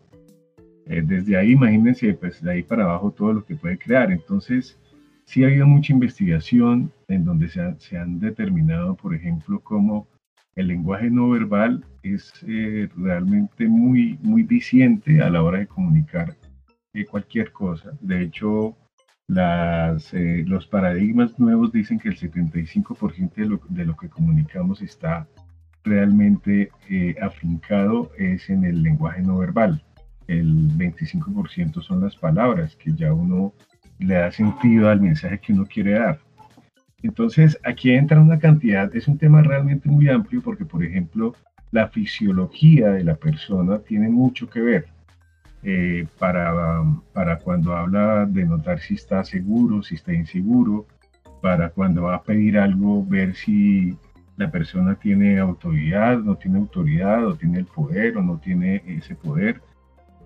Eh, 0.87 1.03
desde 1.05 1.37
ahí, 1.37 1.53
imagínense, 1.53 2.13
pues 2.15 2.43
de 2.43 2.51
ahí 2.51 2.63
para 2.63 2.85
abajo 2.85 3.11
todo 3.13 3.33
lo 3.33 3.45
que 3.45 3.55
puede 3.55 3.79
crear. 3.79 4.11
Entonces, 4.11 4.77
sí 5.31 5.45
ha 5.45 5.47
habido 5.47 5.65
mucha 5.65 5.93
investigación 5.93 6.93
en 7.07 7.25
donde 7.25 7.49
se, 7.49 7.97
han 7.97 8.19
determinado, 8.19 8.97
por 8.97 9.15
ejemplo, 9.15 9.61
cómo 9.61 10.09
el 10.57 10.67
lenguaje 10.67 11.09
no 11.09 11.31
verbal 11.31 11.85
es 12.03 12.33
eh, 12.49 12.89
realmente 12.97 13.69
muy, 13.69 14.19
muy 14.23 14.43
diciente 14.43 15.23
a 15.23 15.31
la 15.31 15.45
hora 15.45 15.61
de 15.61 15.69
comunicar 15.69 16.37
eh, 16.95 17.05
cualquier 17.05 17.53
cosa. 17.53 17.93
De 18.01 18.23
hecho, 18.23 18.77
las, 19.29 20.13
eh, 20.15 20.43
los 20.45 20.67
paradigmas 20.67 21.39
nuevos 21.39 21.71
dicen 21.71 22.01
que 22.01 22.09
el 22.09 22.19
75% 22.19 23.35
de 23.37 23.47
lo, 23.47 23.61
de 23.69 23.85
lo, 23.85 23.97
que 23.97 24.09
comunicamos 24.09 24.83
está 24.83 25.29
realmente 25.85 26.73
eh, 26.89 27.15
afincado 27.23 28.11
es 28.19 28.51
en 28.51 28.65
el 28.65 28.83
lenguaje 28.83 29.23
no 29.23 29.39
verbal. 29.39 29.81
El 30.27 30.77
25% 30.77 31.83
son 31.83 32.01
las 32.01 32.17
palabras, 32.17 32.75
que 32.75 32.93
ya 32.93 33.15
uno 33.15 33.55
le 34.01 34.15
da 34.15 34.33
sentido 34.33 34.89
al 34.89 35.01
mensaje 35.01 35.39
que 35.39 35.53
uno 35.53 35.67
quiere 35.67 35.93
dar. 35.93 36.19
Entonces, 37.03 37.59
aquí 37.65 37.93
entra 37.93 38.21
una 38.21 38.39
cantidad, 38.39 38.95
es 38.95 39.09
un 39.09 39.17
tema 39.17 39.43
realmente 39.43 39.89
muy 39.89 40.09
amplio 40.09 40.43
porque, 40.43 40.65
por 40.65 40.85
ejemplo, 40.85 41.35
la 41.71 41.89
fisiología 41.89 42.91
de 42.91 43.05
la 43.05 43.15
persona 43.15 43.79
tiene 43.79 44.09
mucho 44.09 44.51
que 44.51 44.61
ver 44.61 44.87
eh, 45.63 46.07
para, 46.19 46.83
para 47.13 47.39
cuando 47.39 47.77
habla 47.77 48.27
de 48.27 48.45
notar 48.45 48.81
si 48.81 48.95
está 48.95 49.25
seguro, 49.25 49.83
si 49.83 49.95
está 49.95 50.13
inseguro, 50.13 50.87
para 51.41 51.71
cuando 51.71 52.03
va 52.05 52.17
a 52.17 52.23
pedir 52.23 52.59
algo, 52.59 53.05
ver 53.07 53.35
si 53.35 53.97
la 54.37 54.51
persona 54.51 54.95
tiene 54.95 55.39
autoridad, 55.39 56.19
no 56.19 56.37
tiene 56.37 56.59
autoridad, 56.59 57.27
o 57.27 57.35
tiene 57.35 57.59
el 57.59 57.67
poder, 57.67 58.17
o 58.17 58.23
no 58.23 58.39
tiene 58.39 58.83
ese 58.87 59.15
poder. 59.15 59.61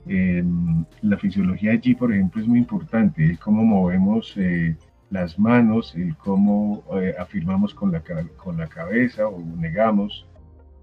La 0.07 1.17
fisiología 1.17 1.73
allí, 1.73 1.95
por 1.95 2.13
ejemplo, 2.13 2.43
es 2.43 2.49
muy 2.49 2.59
importante, 2.59 3.25
el 3.25 3.39
cómo 3.39 3.65
movemos 3.65 4.35
eh, 4.37 4.77
las 5.11 5.39
manos, 5.39 5.95
el 5.95 6.17
cómo 6.17 6.85
eh, 7.01 7.15
afirmamos 7.19 7.75
con 7.75 7.93
la, 7.93 8.03
con 8.37 8.57
la 8.57 8.67
cabeza 8.67 9.29
o 9.29 9.39
negamos. 9.57 10.27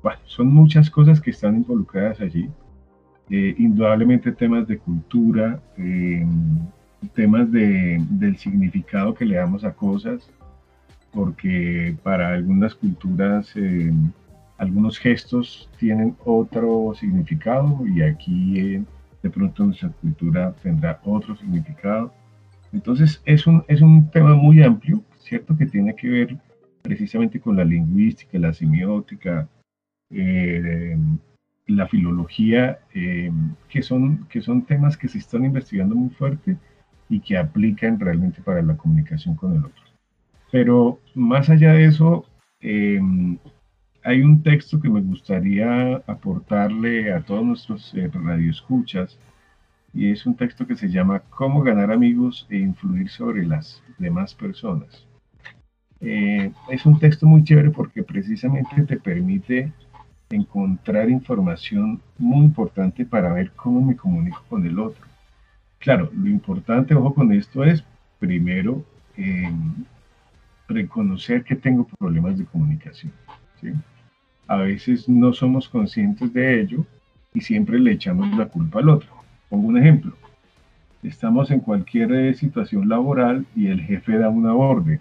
Bueno, 0.02 0.20
son 0.26 0.48
muchas 0.48 0.90
cosas 0.90 1.22
que 1.22 1.32
están 1.32 1.58
involucradas 1.58 2.22
allí. 2.22 2.50
Eh, 3.30 3.56
indudablemente 3.58 4.32
temas 4.32 4.68
de 4.68 4.78
cultura, 4.78 5.62
temas 7.14 7.52
de, 7.52 8.04
del 8.10 8.38
significado 8.38 9.14
que 9.14 9.26
le 9.26 9.36
damos 9.36 9.64
a 9.64 9.74
cosas, 9.74 10.30
porque 11.12 11.96
para 12.04 12.30
algunas 12.30 12.76
culturas 12.76 13.52
eh, 13.56 13.92
algunos 14.58 14.98
gestos 14.98 15.70
tienen 15.78 16.16
otro 16.24 16.94
significado 16.96 17.82
y 17.88 18.02
aquí 18.02 18.60
eh, 18.60 18.84
de 19.22 19.30
pronto 19.30 19.66
nuestra 19.66 19.90
cultura 19.90 20.54
tendrá 20.64 21.00
otro 21.04 21.36
significado. 21.36 22.14
Entonces 22.74 23.22
es 23.26 23.46
un, 23.48 23.64
es 23.68 23.82
un 23.82 24.10
tema 24.10 24.36
muy 24.36 24.64
amplio, 24.64 25.04
¿cierto? 25.20 25.56
Que 25.58 25.66
tiene 25.66 25.96
que 25.96 26.10
ver 26.10 26.38
precisamente 26.82 27.40
con 27.40 27.56
la 27.56 27.64
lingüística, 27.64 28.40
la 28.40 28.54
semiótica, 28.54 29.48
eh, 30.10 30.98
la 31.68 31.88
filología, 31.88 32.80
que, 32.92 33.82
son, 33.82 34.28
que 34.28 34.42
son 34.42 34.64
temas 34.64 34.98
que 34.98 35.08
se 35.08 35.20
están 35.20 35.46
investigando 35.46 35.96
muy 35.96 36.10
fuerte 36.10 36.58
y 37.10 37.20
que 37.20 37.38
aplican 37.38 38.00
realmente 38.00 38.42
para 38.42 38.62
la 38.62 38.78
comunicación 38.78 39.36
con 39.36 39.54
el 39.54 39.66
otro. 39.66 39.84
Pero 40.52 41.00
más 41.16 41.50
allá 41.50 41.74
de 41.74 41.86
eso, 41.86 42.26
em, 42.60 43.38
hay 44.04 44.22
un 44.22 44.42
texto 44.42 44.80
que 44.80 44.90
me 44.90 45.02
gustaría 45.02 45.96
aportarle 46.08 47.14
a 47.14 47.22
todos 47.22 47.44
nuestros 47.44 47.94
eh, 47.94 48.10
radioescuchas 48.12 49.18
y 49.94 50.12
es 50.12 50.26
un 50.26 50.36
texto 50.36 50.66
que 50.66 50.76
se 50.76 50.90
llama 50.90 51.20
Cómo 51.30 51.62
ganar 51.62 51.92
amigos 51.92 52.48
e 52.50 52.58
influir 52.58 53.10
sobre 53.10 53.46
las 53.46 53.84
demás 53.98 54.34
personas. 54.34 55.06
Eh, 56.00 56.52
es 56.70 56.86
un 56.86 56.98
texto 56.98 57.28
muy 57.28 57.44
chévere 57.44 57.70
porque 57.70 58.02
precisamente 58.02 58.82
te 58.84 58.98
permite 58.98 59.72
encontrar 60.32 61.10
información 61.10 62.02
muy 62.18 62.46
importante 62.46 63.06
para 63.06 63.34
ver 63.34 63.52
cómo 63.52 63.82
me 63.82 63.96
comunico 63.96 64.44
con 64.50 64.66
el 64.66 64.80
otro. 64.80 65.06
Claro, 65.78 66.10
lo 66.16 66.30
importante, 66.30 66.96
ojo 66.96 67.14
con 67.14 67.32
esto, 67.34 67.64
es 67.64 67.84
primero 68.20 68.84
em, 69.18 69.74
reconocer 70.68 71.44
que 71.44 71.56
tengo 71.56 71.86
problemas 71.86 72.38
de 72.38 72.46
comunicación. 72.46 73.12
A 74.52 74.58
veces 74.58 75.08
no 75.08 75.32
somos 75.32 75.70
conscientes 75.70 76.34
de 76.34 76.60
ello 76.60 76.86
y 77.34 77.40
siempre 77.40 77.80
le 77.80 77.94
echamos 77.94 78.36
la 78.36 78.48
culpa 78.48 78.80
al 78.80 78.90
otro. 78.90 79.10
Pongo 79.48 79.70
un 79.70 79.78
ejemplo. 79.78 80.14
Estamos 81.04 81.52
en 81.52 81.62
cualquier 81.62 82.12
eh, 82.12 82.34
situación 82.34 82.90
laboral 82.90 83.46
y 83.56 83.68
el 83.68 83.80
jefe 83.80 84.18
da 84.18 84.28
una 84.28 84.54
orden. 84.54 85.00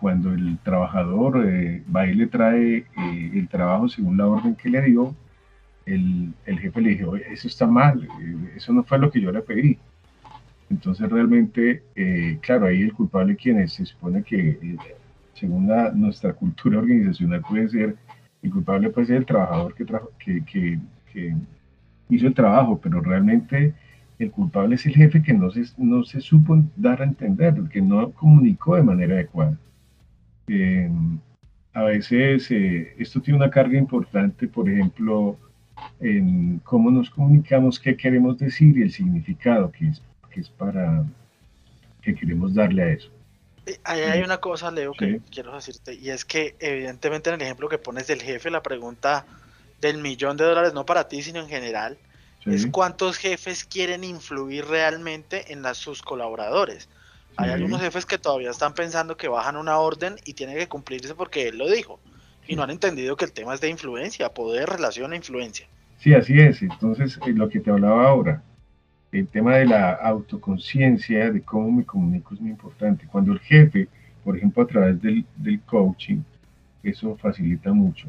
cuando 0.00 0.32
el 0.32 0.58
trabajador 0.64 1.44
eh, 1.46 1.84
va 1.94 2.06
y 2.06 2.14
le 2.14 2.26
trae 2.26 2.78
eh, 2.78 3.30
el 3.34 3.46
trabajo 3.46 3.88
según 3.88 4.16
la 4.16 4.26
orden 4.26 4.56
que 4.56 4.68
le 4.68 4.82
dio, 4.82 5.14
el, 5.86 6.32
el 6.46 6.58
jefe 6.58 6.80
le 6.80 6.90
dijo, 6.96 7.14
eso 7.14 7.46
está 7.46 7.66
mal, 7.66 8.08
eso 8.56 8.72
no 8.72 8.82
fue 8.82 8.98
lo 8.98 9.10
que 9.12 9.20
yo 9.20 9.30
le 9.30 9.42
pedí 9.42 9.78
entonces 10.72 11.10
realmente, 11.10 11.82
eh, 11.94 12.38
claro, 12.40 12.66
ahí 12.66 12.80
el 12.80 12.94
culpable 12.94 13.36
quien 13.36 13.60
es, 13.60 13.74
se 13.74 13.84
supone 13.84 14.22
que 14.22 14.58
según 15.34 15.68
nuestra 15.94 16.32
cultura 16.32 16.78
organizacional 16.78 17.42
puede 17.42 17.68
ser, 17.68 17.96
el 18.42 18.50
culpable 18.50 18.90
puede 18.90 19.06
ser 19.06 19.16
el 19.16 19.26
trabajador 19.26 19.74
que, 19.74 20.78
hizo 22.08 22.26
el 22.26 22.34
trabajo, 22.34 22.78
pero 22.82 23.00
realmente 23.00 23.74
el 24.18 24.30
culpable 24.30 24.74
es 24.74 24.86
el 24.86 24.94
jefe 24.94 25.22
que 25.22 25.32
no 25.32 25.50
se, 25.50 25.64
no 25.78 26.04
se 26.04 26.20
supo 26.20 26.62
dar 26.76 27.00
a 27.00 27.04
entender, 27.04 27.54
que 27.70 27.80
no 27.80 28.10
comunicó 28.12 28.76
de 28.76 28.82
manera 28.82 29.14
adecuada. 29.14 29.58
Em, 30.46 31.18
a 31.72 31.84
veces 31.84 32.50
eh, 32.50 32.94
esto 32.98 33.20
tiene 33.20 33.38
una 33.38 33.50
carga 33.50 33.78
importante, 33.78 34.46
por 34.48 34.68
ejemplo, 34.68 35.38
en 36.00 36.58
cómo 36.64 36.90
nos 36.90 37.08
comunicamos, 37.10 37.80
qué 37.80 37.96
queremos 37.96 38.38
decir 38.38 38.76
y 38.76 38.82
el 38.82 38.90
significado, 38.90 39.70
que 39.72 39.88
es 39.88 40.02
que 40.32 40.40
es 40.40 40.48
para 40.48 41.04
que 42.00 42.14
queremos 42.14 42.54
darle 42.54 42.82
a 42.82 42.88
eso. 42.90 43.10
Ahí 43.84 44.00
hay 44.00 44.22
una 44.22 44.38
cosa, 44.38 44.70
Leo, 44.70 44.92
que 44.92 45.20
quiero 45.30 45.54
decirte, 45.54 45.94
y 45.94 46.10
es 46.10 46.24
que 46.24 46.56
evidentemente 46.58 47.30
en 47.30 47.36
el 47.36 47.42
ejemplo 47.42 47.68
que 47.68 47.78
pones 47.78 48.08
del 48.08 48.20
jefe, 48.20 48.50
la 48.50 48.62
pregunta 48.62 49.24
del 49.80 49.98
millón 49.98 50.36
de 50.36 50.44
dólares, 50.44 50.74
no 50.74 50.84
para 50.84 51.06
ti, 51.08 51.22
sino 51.22 51.40
en 51.40 51.48
general, 51.48 51.98
es 52.44 52.66
cuántos 52.66 53.18
jefes 53.18 53.64
quieren 53.64 54.02
influir 54.02 54.64
realmente 54.66 55.52
en 55.52 55.62
las, 55.62 55.78
sus 55.78 56.02
colaboradores. 56.02 56.88
Hay 57.36 57.50
algunos 57.50 57.80
jefes 57.80 58.04
que 58.04 58.18
todavía 58.18 58.50
están 58.50 58.74
pensando 58.74 59.16
que 59.16 59.28
bajan 59.28 59.56
una 59.56 59.78
orden 59.78 60.16
y 60.24 60.34
tiene 60.34 60.54
que 60.54 60.68
cumplirse 60.68 61.14
porque 61.14 61.48
él 61.48 61.58
lo 61.58 61.70
dijo, 61.70 62.00
y 62.46 62.56
no 62.56 62.62
han 62.64 62.70
entendido 62.70 63.16
que 63.16 63.24
el 63.24 63.32
tema 63.32 63.54
es 63.54 63.60
de 63.60 63.68
influencia, 63.68 64.34
poder, 64.34 64.68
relación 64.68 65.12
e 65.12 65.16
influencia. 65.16 65.66
Sí, 65.98 66.14
así 66.14 66.38
es. 66.40 66.62
Entonces, 66.62 67.18
eh, 67.24 67.32
lo 67.32 67.48
que 67.48 67.60
te 67.60 67.70
hablaba 67.70 68.08
ahora, 68.08 68.42
el 69.12 69.28
tema 69.28 69.56
de 69.56 69.66
la 69.66 69.92
autoconciencia, 69.92 71.30
de 71.30 71.42
cómo 71.42 71.70
me 71.70 71.84
comunico 71.84 72.34
es 72.34 72.40
muy 72.40 72.50
importante. 72.50 73.06
Cuando 73.06 73.32
el 73.32 73.40
jefe, 73.40 73.88
por 74.24 74.36
ejemplo, 74.36 74.62
a 74.62 74.66
través 74.66 75.00
del, 75.02 75.26
coaching, 75.66 76.22
eso 76.82 77.16
facilita 77.18 77.72
mucho. 77.72 78.08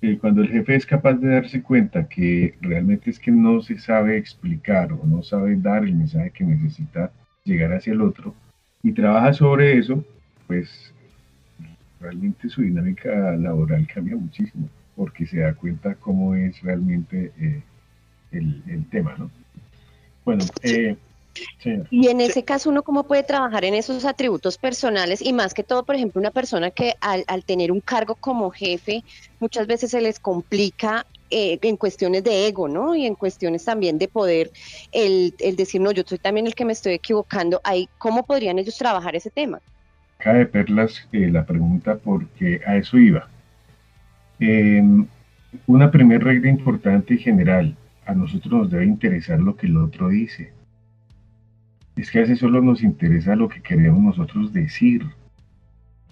Eh, 0.00 0.18
cuando 0.18 0.42
el 0.42 0.48
jefe 0.48 0.76
es 0.76 0.86
capaz 0.86 1.14
de 1.14 1.28
darse 1.28 1.62
cuenta 1.62 2.08
que 2.08 2.54
realmente 2.60 3.10
es 3.10 3.18
que 3.18 3.32
no 3.32 3.60
se 3.62 3.78
sabe 3.78 4.16
explicar 4.16 4.92
o 4.92 5.04
no 5.04 5.22
sabe 5.22 5.56
dar 5.56 5.84
el 5.84 5.94
mensaje 5.94 6.30
que 6.30 6.44
necesita 6.44 7.12
llegar 7.44 7.72
hacia 7.72 7.92
el 7.92 8.00
otro 8.00 8.34
y 8.82 8.92
trabaja 8.92 9.32
sobre 9.32 9.78
eso, 9.78 10.04
pues 10.46 10.92
realmente 12.00 12.48
su 12.48 12.62
dinámica 12.62 13.36
laboral 13.36 13.86
cambia 13.92 14.16
muchísimo 14.16 14.68
porque 14.96 15.26
se 15.26 15.40
da 15.40 15.54
cuenta 15.54 15.94
cómo 15.96 16.34
es 16.34 16.60
realmente 16.62 17.32
eh, 17.38 17.62
el, 18.32 18.62
el 18.66 18.84
tema, 18.86 19.14
¿no? 19.18 19.30
Bueno, 20.24 20.44
eh, 20.62 20.96
Y 21.90 22.08
en 22.08 22.20
ese 22.20 22.44
caso, 22.44 22.70
¿uno 22.70 22.82
cómo 22.82 23.04
puede 23.04 23.22
trabajar 23.22 23.64
en 23.64 23.74
esos 23.74 24.04
atributos 24.04 24.58
personales? 24.58 25.22
Y 25.22 25.32
más 25.32 25.54
que 25.54 25.62
todo, 25.62 25.84
por 25.84 25.94
ejemplo, 25.94 26.20
una 26.20 26.30
persona 26.30 26.70
que 26.70 26.94
al, 27.00 27.44
tener 27.44 27.72
un 27.72 27.80
cargo 27.80 28.14
como 28.14 28.50
jefe, 28.50 29.02
muchas 29.40 29.66
veces 29.66 29.90
se 29.90 30.00
les 30.00 30.20
complica 30.20 31.06
eh, 31.30 31.58
en 31.62 31.76
cuestiones 31.76 32.22
de 32.24 32.46
ego, 32.46 32.68
¿no? 32.68 32.94
Y 32.94 33.06
en 33.06 33.14
cuestiones 33.14 33.64
también 33.64 33.98
de 33.98 34.08
poder, 34.08 34.50
el, 34.92 35.34
decir, 35.56 35.80
no, 35.80 35.90
yo 35.90 36.02
soy 36.06 36.18
también 36.18 36.46
el 36.46 36.54
que 36.54 36.64
me 36.64 36.74
estoy 36.74 36.94
equivocando. 36.94 37.60
Ahí, 37.64 37.88
¿Cómo 37.98 38.24
podrían 38.24 38.58
ellos 38.58 38.76
trabajar 38.76 39.16
ese 39.16 39.30
tema? 39.30 39.60
Cabe 40.18 40.46
perlas 40.46 41.08
eh, 41.12 41.30
la 41.30 41.44
pregunta 41.44 41.96
porque 41.96 42.60
a 42.66 42.76
eso 42.76 42.98
iba. 42.98 43.28
Em, 44.38 45.06
una 45.66 45.90
primera 45.90 46.24
regla 46.24 46.48
importante 46.48 47.14
y 47.14 47.18
general 47.18 47.76
a 48.06 48.14
nosotros 48.14 48.52
nos 48.52 48.70
debe 48.70 48.86
interesar 48.86 49.40
lo 49.40 49.56
que 49.56 49.66
el 49.66 49.76
otro 49.76 50.08
dice. 50.08 50.52
Es 51.96 52.10
que 52.10 52.18
a 52.18 52.22
veces 52.22 52.38
solo 52.38 52.60
nos 52.62 52.82
interesa 52.82 53.36
lo 53.36 53.48
que 53.48 53.60
queremos 53.60 54.02
nosotros 54.02 54.52
decir. 54.52 55.06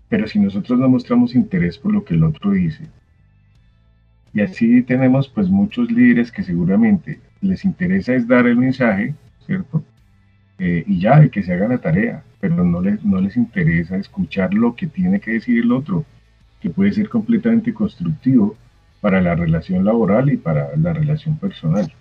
Pero 0.08 0.26
si 0.26 0.38
nosotros 0.38 0.78
no 0.78 0.88
mostramos 0.88 1.34
interés 1.34 1.78
por 1.78 1.92
lo 1.92 2.04
que 2.04 2.14
el 2.14 2.24
otro 2.24 2.50
dice, 2.50 2.88
y 4.32 4.40
así 4.40 4.82
tenemos 4.82 5.28
pues 5.28 5.48
muchos 5.48 5.90
líderes 5.90 6.30
que 6.30 6.44
seguramente 6.44 7.20
les 7.40 7.64
interesa 7.64 8.14
es 8.14 8.28
dar 8.28 8.46
el 8.46 8.56
mensaje, 8.56 9.14
¿cierto? 9.44 9.84
Eh, 10.58 10.84
y 10.86 11.00
ya, 11.00 11.18
de 11.18 11.30
que 11.30 11.42
se 11.42 11.52
haga 11.52 11.68
la 11.68 11.78
tarea, 11.78 12.22
pero 12.38 12.64
no 12.64 12.80
les, 12.80 13.04
no 13.04 13.20
les 13.20 13.36
interesa 13.36 13.96
escuchar 13.96 14.54
lo 14.54 14.76
que 14.76 14.86
tiene 14.86 15.20
que 15.20 15.32
decir 15.32 15.58
el 15.58 15.72
otro, 15.72 16.04
que 16.60 16.70
puede 16.70 16.92
ser 16.92 17.08
completamente 17.08 17.72
constructivo 17.72 18.56
para 19.00 19.20
la 19.20 19.34
relación 19.34 19.84
laboral 19.84 20.30
y 20.30 20.36
para 20.36 20.76
la 20.76 20.92
relación 20.92 21.38
personal. 21.38 21.92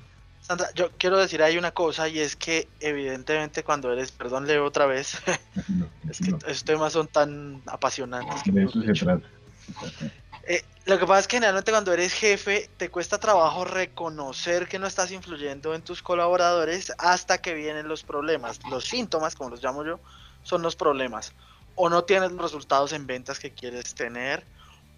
Sandra, 0.42 0.70
yo 0.74 0.90
quiero 0.98 1.18
decir 1.18 1.44
ahí 1.44 1.58
una 1.58 1.72
cosa 1.72 2.08
y 2.08 2.20
es 2.20 2.36
que 2.36 2.68
evidentemente 2.80 3.64
cuando 3.64 3.92
eres, 3.92 4.12
perdón, 4.12 4.48
leo 4.48 4.66
otra 4.66 4.86
vez, 4.86 5.22
es 6.10 6.20
que 6.20 6.32
estos 6.32 6.64
temas 6.64 6.94
son 6.94 7.08
tan 7.08 7.62
apasionantes. 7.68 8.42
de 8.46 8.64
eso 8.64 8.82
se 8.82 8.94
trata. 8.94 9.28
Eh, 10.44 10.64
lo 10.86 10.98
que 10.98 11.06
pasa 11.06 11.20
es 11.20 11.28
que 11.28 11.38
generalmente 11.38 11.72
cuando 11.72 11.94
eres 11.94 12.14
jefe 12.14 12.70
te 12.78 12.90
cuesta 12.90 13.20
trabajo 13.20 13.66
reconocer 13.66 14.68
que 14.68 14.80
no 14.80 14.88
estás 14.88 15.12
influyendo 15.12 15.76
en 15.76 15.84
tus 15.84 16.02
colaboradores 16.02 16.92
hasta 16.98 17.40
que 17.40 17.54
vienen 17.54 17.88
los 17.88 18.04
problemas. 18.04 18.60
Los 18.72 18.86
síntomas, 18.86 19.36
como 19.36 19.52
los 19.52 19.64
llamo 19.64 19.86
yo, 19.86 20.00
son 20.42 20.64
los 20.64 20.76
problemas. 20.76 21.34
O 21.76 21.90
no 21.90 22.04
tienes 22.04 22.32
los 22.32 22.42
resultados 22.42 22.94
en 22.94 23.06
ventas 23.06 23.38
que 23.38 23.52
quieres 23.52 23.94
tener, 23.94 24.44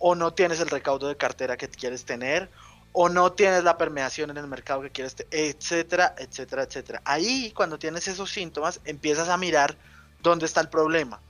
o 0.01 0.15
no 0.15 0.33
tienes 0.33 0.59
el 0.59 0.69
recaudo 0.69 1.07
de 1.07 1.15
cartera 1.15 1.55
que 1.55 1.69
quieres 1.69 2.03
tener, 2.03 2.49
o 2.91 3.07
no 3.07 3.31
tienes 3.31 3.63
la 3.63 3.77
permeación 3.77 4.31
en 4.31 4.37
el 4.37 4.47
mercado 4.47 4.81
que 4.81 4.89
quieres, 4.89 5.15
etcétera, 5.29 6.15
etcétera, 6.17 6.63
etcétera. 6.63 7.01
Ahí 7.05 7.51
cuando 7.55 7.79
tienes 7.79 8.07
esos 8.07 8.31
síntomas 8.31 8.81
empiezas 8.83 9.29
a 9.29 9.37
mirar 9.37 9.77
dónde 10.21 10.45
está 10.45 10.59
el 10.59 10.69
problema. 10.69 11.21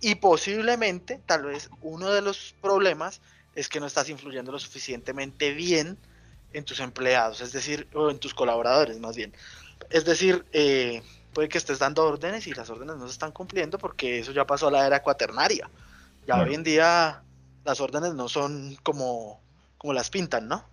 Y 0.00 0.16
posiblemente, 0.16 1.20
tal 1.26 1.44
vez, 1.46 1.70
uno 1.80 2.10
de 2.10 2.22
los 2.22 2.54
problemas 2.60 3.20
es 3.56 3.68
que 3.68 3.80
no 3.80 3.86
estás 3.86 4.08
influyendo 4.10 4.52
lo 4.52 4.58
suficientemente 4.58 5.52
bien 5.52 5.98
en 6.52 6.64
tus 6.64 6.80
empleados, 6.80 7.40
es 7.40 7.52
decir, 7.52 7.88
o 7.94 8.10
en 8.10 8.18
tus 8.18 8.34
colaboradores 8.34 9.00
más 9.00 9.16
bien. 9.16 9.32
Es 9.90 10.04
decir, 10.04 10.44
eh, 10.52 11.02
puede 11.32 11.48
que 11.48 11.58
estés 11.58 11.78
dando 11.78 12.04
órdenes 12.04 12.46
y 12.46 12.52
las 12.52 12.70
órdenes 12.70 12.96
no 12.96 13.06
se 13.06 13.12
están 13.12 13.32
cumpliendo 13.32 13.78
porque 13.78 14.20
eso 14.20 14.32
ya 14.32 14.46
pasó 14.46 14.68
a 14.68 14.70
la 14.70 14.86
era 14.86 15.02
cuaternaria. 15.02 15.68
Ya 16.26 16.40
hoy 16.40 16.54
en 16.54 16.62
día 16.62 17.22
las 17.68 17.82
órdenes 17.82 18.14
no 18.14 18.30
son 18.30 18.76
como, 18.82 19.40
como 19.76 19.92
las 19.92 20.08
pintan, 20.08 20.48
¿no? 20.48 20.64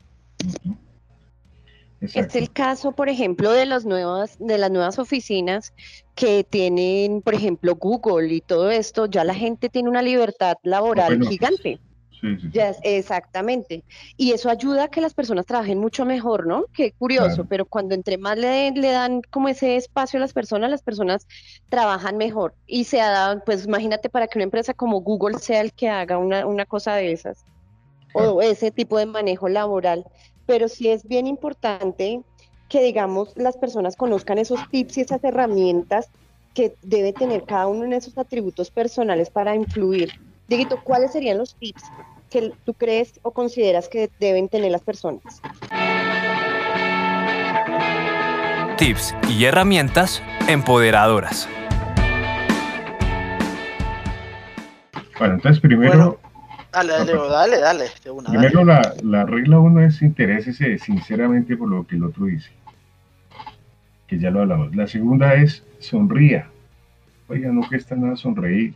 Es 1.99 2.35
el 2.35 2.51
caso, 2.51 2.93
por 2.93 3.09
ejemplo, 3.09 3.51
de 3.51 3.65
las 3.65 3.83
nuevas, 3.83 4.37
de 4.39 4.57
las 4.57 4.71
nuevas 4.71 4.97
oficinas 4.97 5.73
que 6.15 6.45
tienen, 6.45 7.21
por 7.21 7.33
ejemplo, 7.33 7.75
Google 7.75 8.33
y 8.33 8.39
todo 8.39 8.71
esto, 8.71 9.07
ya 9.07 9.25
la 9.25 9.33
gente 9.33 9.67
tiene 9.67 9.89
una 9.89 10.01
libertad 10.01 10.55
laboral 10.63 11.19
gigante. 11.27 11.79
Ya, 12.51 12.75
exactamente. 12.83 13.83
Y 14.17 14.31
eso 14.31 14.49
ayuda 14.49 14.85
a 14.85 14.87
que 14.87 15.01
las 15.01 15.13
personas 15.13 15.45
trabajen 15.45 15.79
mucho 15.79 16.05
mejor, 16.05 16.47
¿no? 16.47 16.65
Qué 16.73 16.91
curioso, 16.93 17.45
pero 17.45 17.65
cuando 17.65 17.95
entre 17.95 18.17
más 18.17 18.37
le, 18.37 18.71
le, 18.71 18.91
dan 18.91 19.21
como 19.29 19.49
ese 19.49 19.75
espacio 19.75 20.17
a 20.17 20.21
las 20.21 20.33
personas, 20.33 20.69
las 20.69 20.81
personas 20.81 21.27
trabajan 21.69 22.17
mejor. 22.17 22.55
Y 22.65 22.85
se 22.85 23.01
ha 23.01 23.09
dado, 23.09 23.43
pues 23.45 23.65
imagínate 23.65 24.09
para 24.09 24.27
que 24.27 24.37
una 24.37 24.45
empresa 24.45 24.73
como 24.73 25.01
Google 25.01 25.37
sea 25.39 25.61
el 25.61 25.73
que 25.73 25.89
haga 25.89 26.17
una, 26.17 26.45
una 26.45 26.65
cosa 26.65 26.95
de 26.95 27.11
esas, 27.11 27.45
o 28.13 28.41
ese 28.41 28.71
tipo 28.71 28.97
de 28.97 29.05
manejo 29.05 29.49
laboral. 29.49 30.05
Pero 30.45 30.67
sí 30.67 30.89
es 30.89 31.07
bien 31.07 31.27
importante 31.27 32.21
que, 32.69 32.81
digamos, 32.81 33.33
las 33.35 33.57
personas 33.57 33.95
conozcan 33.95 34.37
esos 34.37 34.59
tips 34.69 34.97
y 34.97 35.01
esas 35.01 35.23
herramientas 35.23 36.09
que 36.53 36.75
debe 36.81 37.11
tener 37.11 37.43
cada 37.43 37.67
uno 37.67 37.83
en 37.83 37.93
esos 37.93 38.17
atributos 38.17 38.71
personales 38.71 39.29
para 39.29 39.55
influir. 39.55 40.09
Dieguito, 40.47 40.79
¿cuáles 40.83 41.11
serían 41.11 41.37
los 41.37 41.55
tips 41.55 41.83
que 42.29 42.51
tú 42.65 42.73
crees 42.73 43.19
o 43.23 43.31
consideras 43.31 43.87
que 43.87 44.09
deben 44.19 44.49
tener 44.49 44.71
las 44.71 44.81
personas? 44.81 45.41
Tips 48.77 49.15
y 49.29 49.45
herramientas 49.45 50.21
empoderadoras. 50.47 51.47
Bueno, 55.17 55.35
entonces 55.35 55.61
primero... 55.61 56.19
dale, 56.73 56.91
dale, 56.91 57.13
dale, 57.13 57.59
dale. 57.59 57.85
primero 58.27 58.65
La, 58.65 58.93
la, 59.01 59.25
regla 59.25 59.59
uno 59.59 59.81
es 59.81 60.01
interésese 60.01 60.77
sinceramente 60.77 61.55
por 61.55 61.69
lo 61.69 61.87
que 61.87 61.95
el 61.95 62.03
otro 62.03 62.25
dice. 62.25 62.51
Que 64.07 64.19
ya 64.19 64.29
lo 64.29 64.41
hablamos. 64.41 64.75
La 64.75 64.87
segunda 64.87 65.35
es 65.35 65.63
sonría. 65.79 66.49
Oiga, 67.29 67.49
no 67.51 67.65
cuesta 67.67 67.95
nada 67.95 68.17
sonreír. 68.17 68.75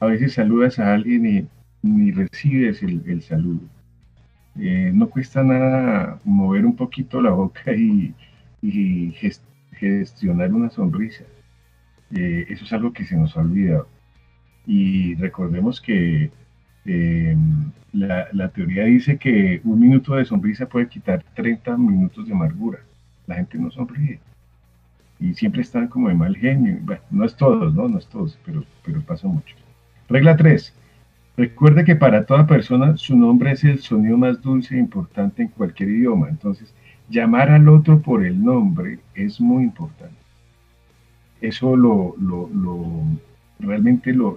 A 0.00 0.06
veces 0.06 0.32
saludas 0.32 0.78
a 0.78 0.94
alguien 0.94 1.26
y 1.26 1.48
ni 1.82 2.10
recibes 2.12 2.82
el, 2.82 3.22
saludo. 3.22 3.60
Eh, 4.58 4.90
no 4.94 5.08
cuesta 5.08 5.42
nada 5.42 6.18
mover 6.24 6.66
un 6.66 6.76
poquito 6.76 7.20
la 7.20 7.30
boca 7.30 7.72
y, 7.72 8.14
gestionar 9.72 10.52
una 10.52 10.70
sonrisa. 10.70 11.24
Eh, 12.14 12.46
eso 12.48 12.64
es 12.64 12.72
algo 12.72 12.92
que 12.92 13.04
se 13.04 13.16
nos 13.16 13.36
ha 13.36 13.40
olvidado. 13.40 13.88
Y 14.66 15.14
recordemos 15.16 15.80
que 15.80 16.30
eh, 16.84 17.36
la, 17.92 18.28
la, 18.32 18.48
teoría 18.50 18.84
dice 18.84 19.16
que 19.18 19.60
un 19.64 19.80
minuto 19.80 20.14
de 20.14 20.24
sonrisa 20.24 20.68
puede 20.68 20.88
quitar 20.88 21.24
30 21.34 21.76
minutos 21.78 22.26
de 22.26 22.34
amargura. 22.34 22.80
La 23.26 23.36
gente 23.36 23.58
no 23.58 23.70
sonríe. 23.70 24.20
Y 25.18 25.34
siempre 25.34 25.62
están 25.62 25.88
como 25.88 26.08
de 26.08 26.14
mal 26.14 26.36
genio. 26.36 26.78
No 27.10 27.24
es 27.24 27.36
todos, 27.36 27.74
¿no? 27.74 27.88
No 27.88 27.98
es 27.98 28.06
todos, 28.08 28.38
pero, 28.44 28.64
pero 28.84 29.00
pasa 29.02 29.28
mucho. 29.28 29.54
Regla 30.08 30.36
3. 30.36 30.74
Recuerde 31.40 31.86
que 31.86 31.96
para 31.96 32.26
toda 32.26 32.46
persona 32.46 32.98
su 32.98 33.16
nombre 33.16 33.52
es 33.52 33.64
el 33.64 33.78
sonido 33.78 34.18
más 34.18 34.42
dulce 34.42 34.74
e 34.74 34.78
importante 34.78 35.40
en 35.40 35.48
cualquier 35.48 35.88
idioma. 35.88 36.28
Entonces, 36.28 36.74
llamar 37.08 37.48
al 37.50 37.66
otro 37.70 38.02
por 38.02 38.26
el 38.26 38.44
nombre 38.44 38.98
es 39.14 39.40
muy 39.40 39.64
importante. 39.64 40.20
Eso 41.40 41.76
lo, 41.76 42.14
realmente 43.58 44.12
lo, 44.12 44.36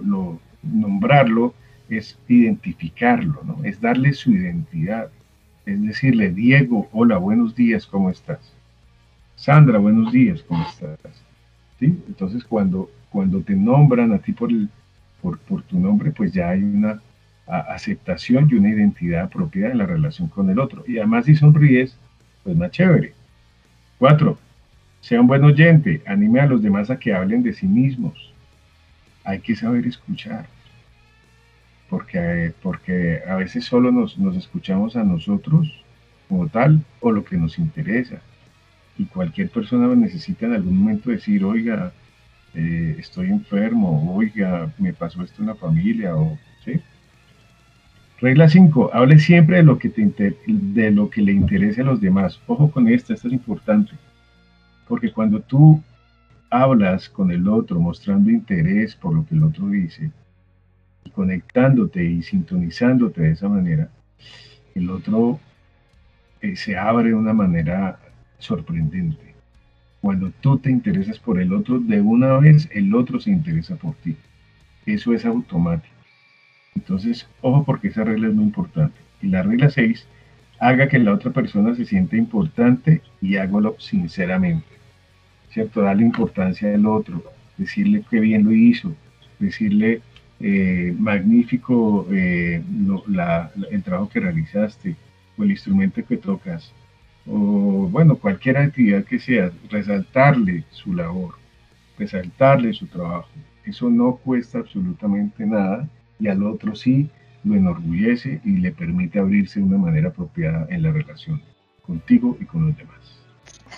nombrarlo 0.62 1.52
es 1.90 2.18
identificarlo, 2.26 3.38
¿no? 3.44 3.62
Es 3.64 3.82
darle 3.82 4.14
su 4.14 4.30
identidad. 4.30 5.10
Es 5.66 5.82
decirle, 5.82 6.30
Diego, 6.30 6.88
hola, 6.90 7.18
buenos 7.18 7.54
días, 7.54 7.86
¿cómo 7.86 8.08
estás? 8.08 8.54
Sandra, 9.36 9.76
buenos 9.76 10.10
días, 10.10 10.42
¿cómo 10.48 10.64
estás? 10.66 10.98
¿Sí? 11.78 12.02
Entonces, 12.08 12.44
cuando, 12.44 12.90
cuando 13.10 13.42
te 13.42 13.54
nombran 13.54 14.10
a 14.14 14.20
ti 14.20 14.32
por 14.32 14.50
el, 14.50 14.70
por, 15.48 15.62
tu 15.62 15.78
nombre, 15.78 16.10
pues 16.10 16.32
ya 16.32 16.50
hay 16.50 16.62
una 16.62 17.00
aceptación 17.46 18.48
y 18.50 18.54
una 18.54 18.70
identidad 18.70 19.30
propia 19.30 19.70
en 19.70 19.78
la 19.78 19.86
relación 19.86 20.28
con 20.28 20.50
el 20.50 20.58
otro. 20.58 20.84
Y 20.86 20.98
además 20.98 21.24
si 21.24 21.34
sonríes, 21.34 21.96
pues 22.42 22.56
más 22.56 22.70
chévere. 22.70 23.14
Cuatro, 23.98 24.38
sea 25.00 25.20
un 25.20 25.26
buen 25.26 25.44
oyente, 25.44 26.02
anime 26.06 26.40
a 26.40 26.46
los 26.46 26.62
demás 26.62 26.90
a 26.90 26.98
que 26.98 27.14
hablen 27.14 27.42
de 27.42 27.54
sí 27.54 27.66
mismos. 27.66 28.32
Hay 29.24 29.40
que 29.40 29.56
saber 29.56 29.86
escuchar, 29.86 30.46
porque, 31.88 32.52
porque 32.62 33.20
a 33.26 33.36
veces 33.36 33.64
solo 33.64 33.90
nos, 33.90 34.18
nos 34.18 34.36
escuchamos 34.36 34.96
a 34.96 35.04
nosotros 35.04 35.82
como 36.28 36.48
tal 36.48 36.84
o 37.00 37.10
lo 37.10 37.24
que 37.24 37.38
nos 37.38 37.58
interesa. 37.58 38.20
Y 38.98 39.06
cualquier 39.06 39.48
persona 39.48 39.94
necesita 39.94 40.46
en 40.46 40.52
algún 40.52 40.78
momento 40.78 41.10
decir, 41.10 41.44
oiga, 41.44 41.92
eh, 42.54 42.96
estoy 42.98 43.28
enfermo, 43.28 44.14
oiga, 44.14 44.72
me 44.78 44.92
pasó 44.92 45.22
esto 45.22 45.42
en 45.42 45.48
la 45.48 45.54
familia, 45.54 46.16
o, 46.16 46.38
¿sí? 46.64 46.80
Regla 48.20 48.48
5, 48.48 48.90
hable 48.92 49.18
siempre 49.18 49.56
de 49.56 49.64
lo, 49.64 49.78
que 49.78 49.88
te 49.88 50.36
de 50.46 50.90
lo 50.90 51.10
que 51.10 51.20
le 51.20 51.32
interese 51.32 51.80
a 51.80 51.84
los 51.84 52.00
demás. 52.00 52.40
Ojo 52.46 52.70
con 52.70 52.88
esta, 52.88 53.12
esto 53.12 53.26
es 53.26 53.34
importante, 53.34 53.92
porque 54.86 55.12
cuando 55.12 55.40
tú 55.40 55.82
hablas 56.48 57.08
con 57.08 57.32
el 57.32 57.48
otro 57.48 57.80
mostrando 57.80 58.30
interés 58.30 58.94
por 58.94 59.14
lo 59.14 59.26
que 59.26 59.34
el 59.34 59.42
otro 59.42 59.68
dice, 59.68 60.10
y 61.04 61.10
conectándote 61.10 62.04
y 62.04 62.22
sintonizándote 62.22 63.22
de 63.22 63.30
esa 63.32 63.48
manera, 63.48 63.88
el 64.74 64.90
otro 64.90 65.40
eh, 66.40 66.56
se 66.56 66.76
abre 66.76 67.08
de 67.08 67.14
una 67.14 67.32
manera 67.32 67.98
sorprendente. 68.38 69.33
Cuando 70.04 70.30
tú 70.42 70.58
te 70.58 70.70
interesas 70.70 71.18
por 71.18 71.40
el 71.40 71.54
otro, 71.54 71.78
de 71.78 72.02
una 72.02 72.36
vez 72.36 72.68
el 72.74 72.94
otro 72.94 73.18
se 73.20 73.30
interesa 73.30 73.76
por 73.76 73.94
ti. 73.94 74.14
Eso 74.84 75.14
es 75.14 75.24
automático. 75.24 75.94
Entonces, 76.74 77.26
ojo 77.40 77.64
porque 77.64 77.88
esa 77.88 78.04
regla 78.04 78.28
es 78.28 78.34
muy 78.34 78.44
importante. 78.44 79.00
Y 79.22 79.28
la 79.28 79.42
regla 79.42 79.70
6, 79.70 80.06
haga 80.60 80.90
que 80.90 80.98
la 80.98 81.14
otra 81.14 81.30
persona 81.30 81.74
se 81.74 81.86
sienta 81.86 82.18
importante 82.18 83.00
y 83.22 83.36
hágalo 83.36 83.76
sinceramente. 83.78 84.66
¿Cierto? 85.48 85.80
Darle 85.80 86.02
importancia 86.02 86.74
al 86.74 86.84
otro, 86.84 87.24
decirle 87.56 88.04
que 88.10 88.20
bien 88.20 88.44
lo 88.44 88.52
hizo, 88.52 88.94
decirle 89.38 90.02
eh, 90.38 90.94
magnífico 90.98 92.06
eh, 92.12 92.62
el 93.70 93.82
trabajo 93.82 94.10
que 94.10 94.20
realizaste 94.20 94.96
o 95.38 95.44
el 95.44 95.52
instrumento 95.52 96.04
que 96.04 96.18
tocas 96.18 96.74
o 97.26 97.88
bueno, 97.90 98.16
cualquier 98.16 98.58
actividad 98.58 99.04
que 99.04 99.18
sea, 99.18 99.50
resaltarle 99.70 100.64
su 100.70 100.92
labor, 100.92 101.34
resaltarle 101.98 102.72
su 102.72 102.86
trabajo. 102.86 103.28
Eso 103.64 103.88
no 103.88 104.16
cuesta 104.16 104.58
absolutamente 104.58 105.46
nada 105.46 105.88
y 106.18 106.28
al 106.28 106.42
otro 106.42 106.74
sí 106.74 107.08
lo 107.44 107.54
enorgullece 107.54 108.40
y 108.44 108.56
le 108.56 108.72
permite 108.72 109.18
abrirse 109.18 109.60
de 109.60 109.66
una 109.66 109.78
manera 109.78 110.08
apropiada 110.08 110.66
en 110.70 110.82
la 110.82 110.92
relación 110.92 111.42
contigo 111.86 112.36
y 112.40 112.44
con 112.44 112.66
los 112.66 112.76
demás. 112.76 112.94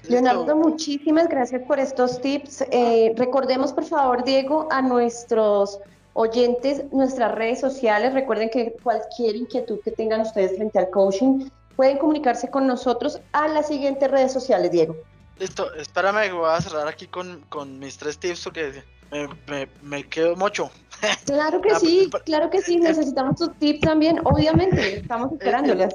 Leonardo, 0.08 0.56
muchísimas 0.56 1.28
gracias 1.28 1.62
por 1.62 1.80
estos 1.80 2.20
tips. 2.20 2.64
Eh, 2.70 3.12
recordemos, 3.16 3.72
por 3.72 3.84
favor, 3.84 4.24
Diego, 4.24 4.68
a 4.70 4.82
nuestros 4.82 5.80
oyentes 6.12 6.84
nuestras 6.92 7.34
redes 7.34 7.60
sociales. 7.60 8.14
Recuerden 8.14 8.50
que 8.50 8.74
cualquier 8.82 9.36
inquietud 9.36 9.78
que 9.84 9.90
tengan 9.90 10.22
ustedes 10.22 10.56
frente 10.56 10.78
al 10.78 10.90
coaching, 10.90 11.48
pueden 11.76 11.98
comunicarse 11.98 12.50
con 12.50 12.66
nosotros 12.66 13.20
a 13.32 13.48
las 13.48 13.68
siguientes 13.68 14.10
redes 14.10 14.32
sociales, 14.32 14.70
Diego. 14.72 14.96
Listo, 15.38 15.72
espérame, 15.74 16.32
voy 16.32 16.48
a 16.50 16.60
cerrar 16.60 16.88
aquí 16.88 17.06
con, 17.06 17.44
mis 17.78 17.98
tres 17.98 18.18
tips 18.18 18.44
porque 18.44 18.82
me, 19.46 19.68
me, 19.82 20.08
quedo 20.08 20.34
mucho. 20.36 20.70
Claro 21.26 21.60
que 21.60 21.74
sí, 21.76 22.10
claro 22.24 22.48
que 22.48 22.62
sí, 22.62 22.78
necesitamos 22.78 23.36
tus 23.36 23.54
tips 23.58 23.80
también, 23.80 24.18
obviamente, 24.24 24.98
estamos 24.98 25.30
esperándolas. 25.32 25.94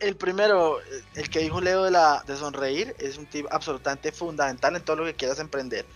El, 0.00 0.16
primero, 0.16 0.78
el 1.14 1.30
que 1.30 1.38
dijo 1.38 1.60
Leo 1.60 1.84
de, 1.84 1.92
la, 1.92 2.22
de 2.26 2.36
sonreír, 2.36 2.94
es 2.98 3.16
un 3.16 3.26
tip 3.26 3.46
absolutamente 3.50 4.10
fundamental 4.12 4.74
en 4.76 4.82
todo 4.82 4.96
lo 4.96 5.04
que 5.04 5.14
quieras 5.14 5.38
emprender. 5.38 5.86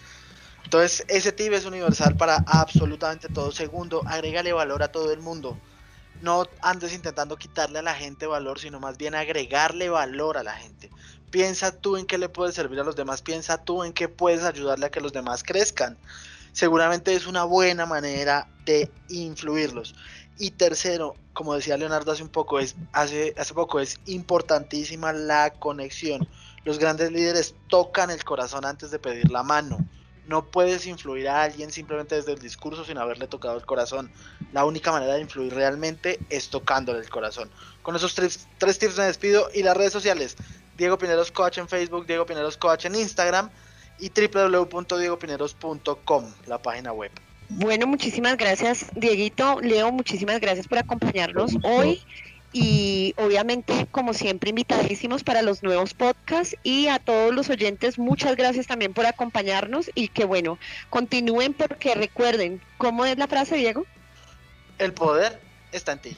Entonces, 0.65 1.05
ese 1.09 1.33
tip 1.33 1.53
es 1.53 1.67
universal 1.67 2.17
para 2.17 2.45
absolutamente 2.47 3.29
todo. 3.29 3.51
Segundo, 3.51 4.03
agrégale 4.07 4.53
valor 4.53 4.83
a 4.83 4.93
todo 4.93 5.13
el 5.13 5.21
mundo. 5.21 5.59
No 6.23 6.45
andes 6.63 6.95
intentando 6.95 7.37
quitarle 7.37 7.81
a 7.81 7.83
la 7.83 7.95
gente 7.95 8.27
valor, 8.27 8.61
sino 8.61 8.79
más 8.79 8.97
bien 8.97 9.15
agregarle 9.15 9.89
valor 9.89 10.39
a 10.39 10.45
la 10.45 10.55
gente. 10.55 10.89
Piensa 11.31 11.73
tú 11.73 11.97
en 11.97 12.07
qué 12.07 12.17
le 12.17 12.29
puedes 12.29 12.55
servir 12.55 12.79
a 12.79 12.85
los 12.85 12.95
demás, 12.95 13.23
piensa 13.23 13.59
tú 13.59 13.83
en 13.83 13.93
qué 13.93 14.09
puedes 14.09 14.45
ayudarle 14.45 14.87
a 14.87 14.91
que 14.91 15.01
los 15.01 15.13
demás 15.13 15.43
crezcan. 15.43 15.99
Seguramente 16.53 17.15
es 17.15 17.27
una 17.27 17.43
buena 17.43 17.87
manera 17.87 18.47
de 18.65 18.89
influirlos. 19.09 19.95
Y 20.39 20.53
tercero, 20.53 21.17
como 21.33 21.55
decía 21.55 21.77
Leonardo 21.77 22.13
hace 22.13 22.23
un 22.23 22.29
poco, 22.29 22.61
es, 22.61 22.77
hace, 22.93 23.35
hace 23.37 23.55
poco, 23.55 23.81
es 23.81 23.99
importantísima 24.07 25.13
la 25.13 25.51
conexión. 25.51 26.29
Los 26.65 26.79
grandes 26.79 27.11
líderes 27.11 27.57
tocan 27.69 28.11
el 28.11 28.23
corazón 28.25 28.65
antes 28.65 28.93
de 28.93 29.01
pedir 29.01 29.31
la 29.31 29.43
mano. 29.43 29.79
No 30.27 30.47
puedes 30.47 30.87
influir 30.87 31.29
a 31.29 31.43
alguien 31.43 31.71
simplemente 31.71 32.15
desde 32.15 32.33
el 32.33 32.39
discurso 32.39 32.85
sin 32.85 32.99
haberle 32.99 33.27
tocado 33.27 33.57
el 33.57 33.67
corazón. 33.67 34.11
La 34.53 34.65
única 34.65 34.93
manera 34.93 35.15
de 35.15 35.21
influir 35.21 35.55
realmente 35.55 36.21
es 36.31 36.49
tocándole 36.49 37.01
el 37.01 37.11
corazón. 37.11 37.51
Con 37.83 37.97
esos 37.97 38.15
tres, 38.15 38.49
tres 38.59 38.79
tips 38.79 38.99
me 38.99 39.05
despido 39.05 39.49
y 39.53 39.63
las 39.63 39.77
redes 39.77 39.93
sociales. 39.93 40.37
Diego 40.77 40.99
Pineros 40.99 41.33
Coach 41.33 41.59
en 41.59 41.69
Facebook, 41.69 42.07
Diego 42.07 42.27
Pineros 42.27 42.57
Coach 42.57 42.87
en 42.87 42.95
Instagram 42.95 43.51
y 43.99 44.11
www.diegopineros.com, 44.11 46.33
la 46.47 46.63
página 46.63 46.93
web. 46.93 47.11
Bueno, 47.49 47.87
muchísimas 47.87 48.37
gracias, 48.37 48.87
Dieguito. 48.95 49.61
Leo, 49.61 49.91
muchísimas 49.93 50.41
gracias 50.41 50.67
por 50.67 50.79
acompañarnos 50.79 51.53
hoy. 51.63 52.03
Y 52.53 53.15
obviamente, 53.17 53.87
como 53.91 54.13
siempre, 54.13 54.51
invitadísimos 54.51 55.25
para 55.25 55.41
los 55.43 55.63
nuevos 55.63 55.95
podcasts 55.95 56.57
y 56.63 56.89
a 56.89 56.99
todos 56.99 57.35
los 57.35 57.49
oyentes, 57.49 57.99
muchas 57.99 58.37
gracias 58.37 58.67
también 58.67 58.93
por 58.93 59.07
acompañarnos 59.07 59.91
y 59.95 60.09
que 60.09 60.25
bueno, 60.25 60.59
continúen 60.91 61.55
porque 61.55 61.95
recuerden, 61.95 62.61
¿cómo 62.77 63.07
es 63.07 63.17
la 63.17 63.27
frase, 63.27 63.57
Diego? 63.57 63.87
El 64.79 64.93
poder 64.93 65.41
está 65.73 65.93
en 65.93 65.99
ti. 66.01 66.17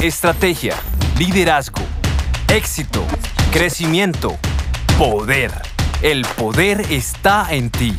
Estrategia, 0.00 0.76
liderazgo, 1.18 1.82
éxito, 2.48 3.04
crecimiento, 3.52 4.36
poder. 4.98 5.52
El 6.02 6.22
poder 6.36 6.80
está 6.90 7.46
en 7.50 7.70
ti. 7.70 7.96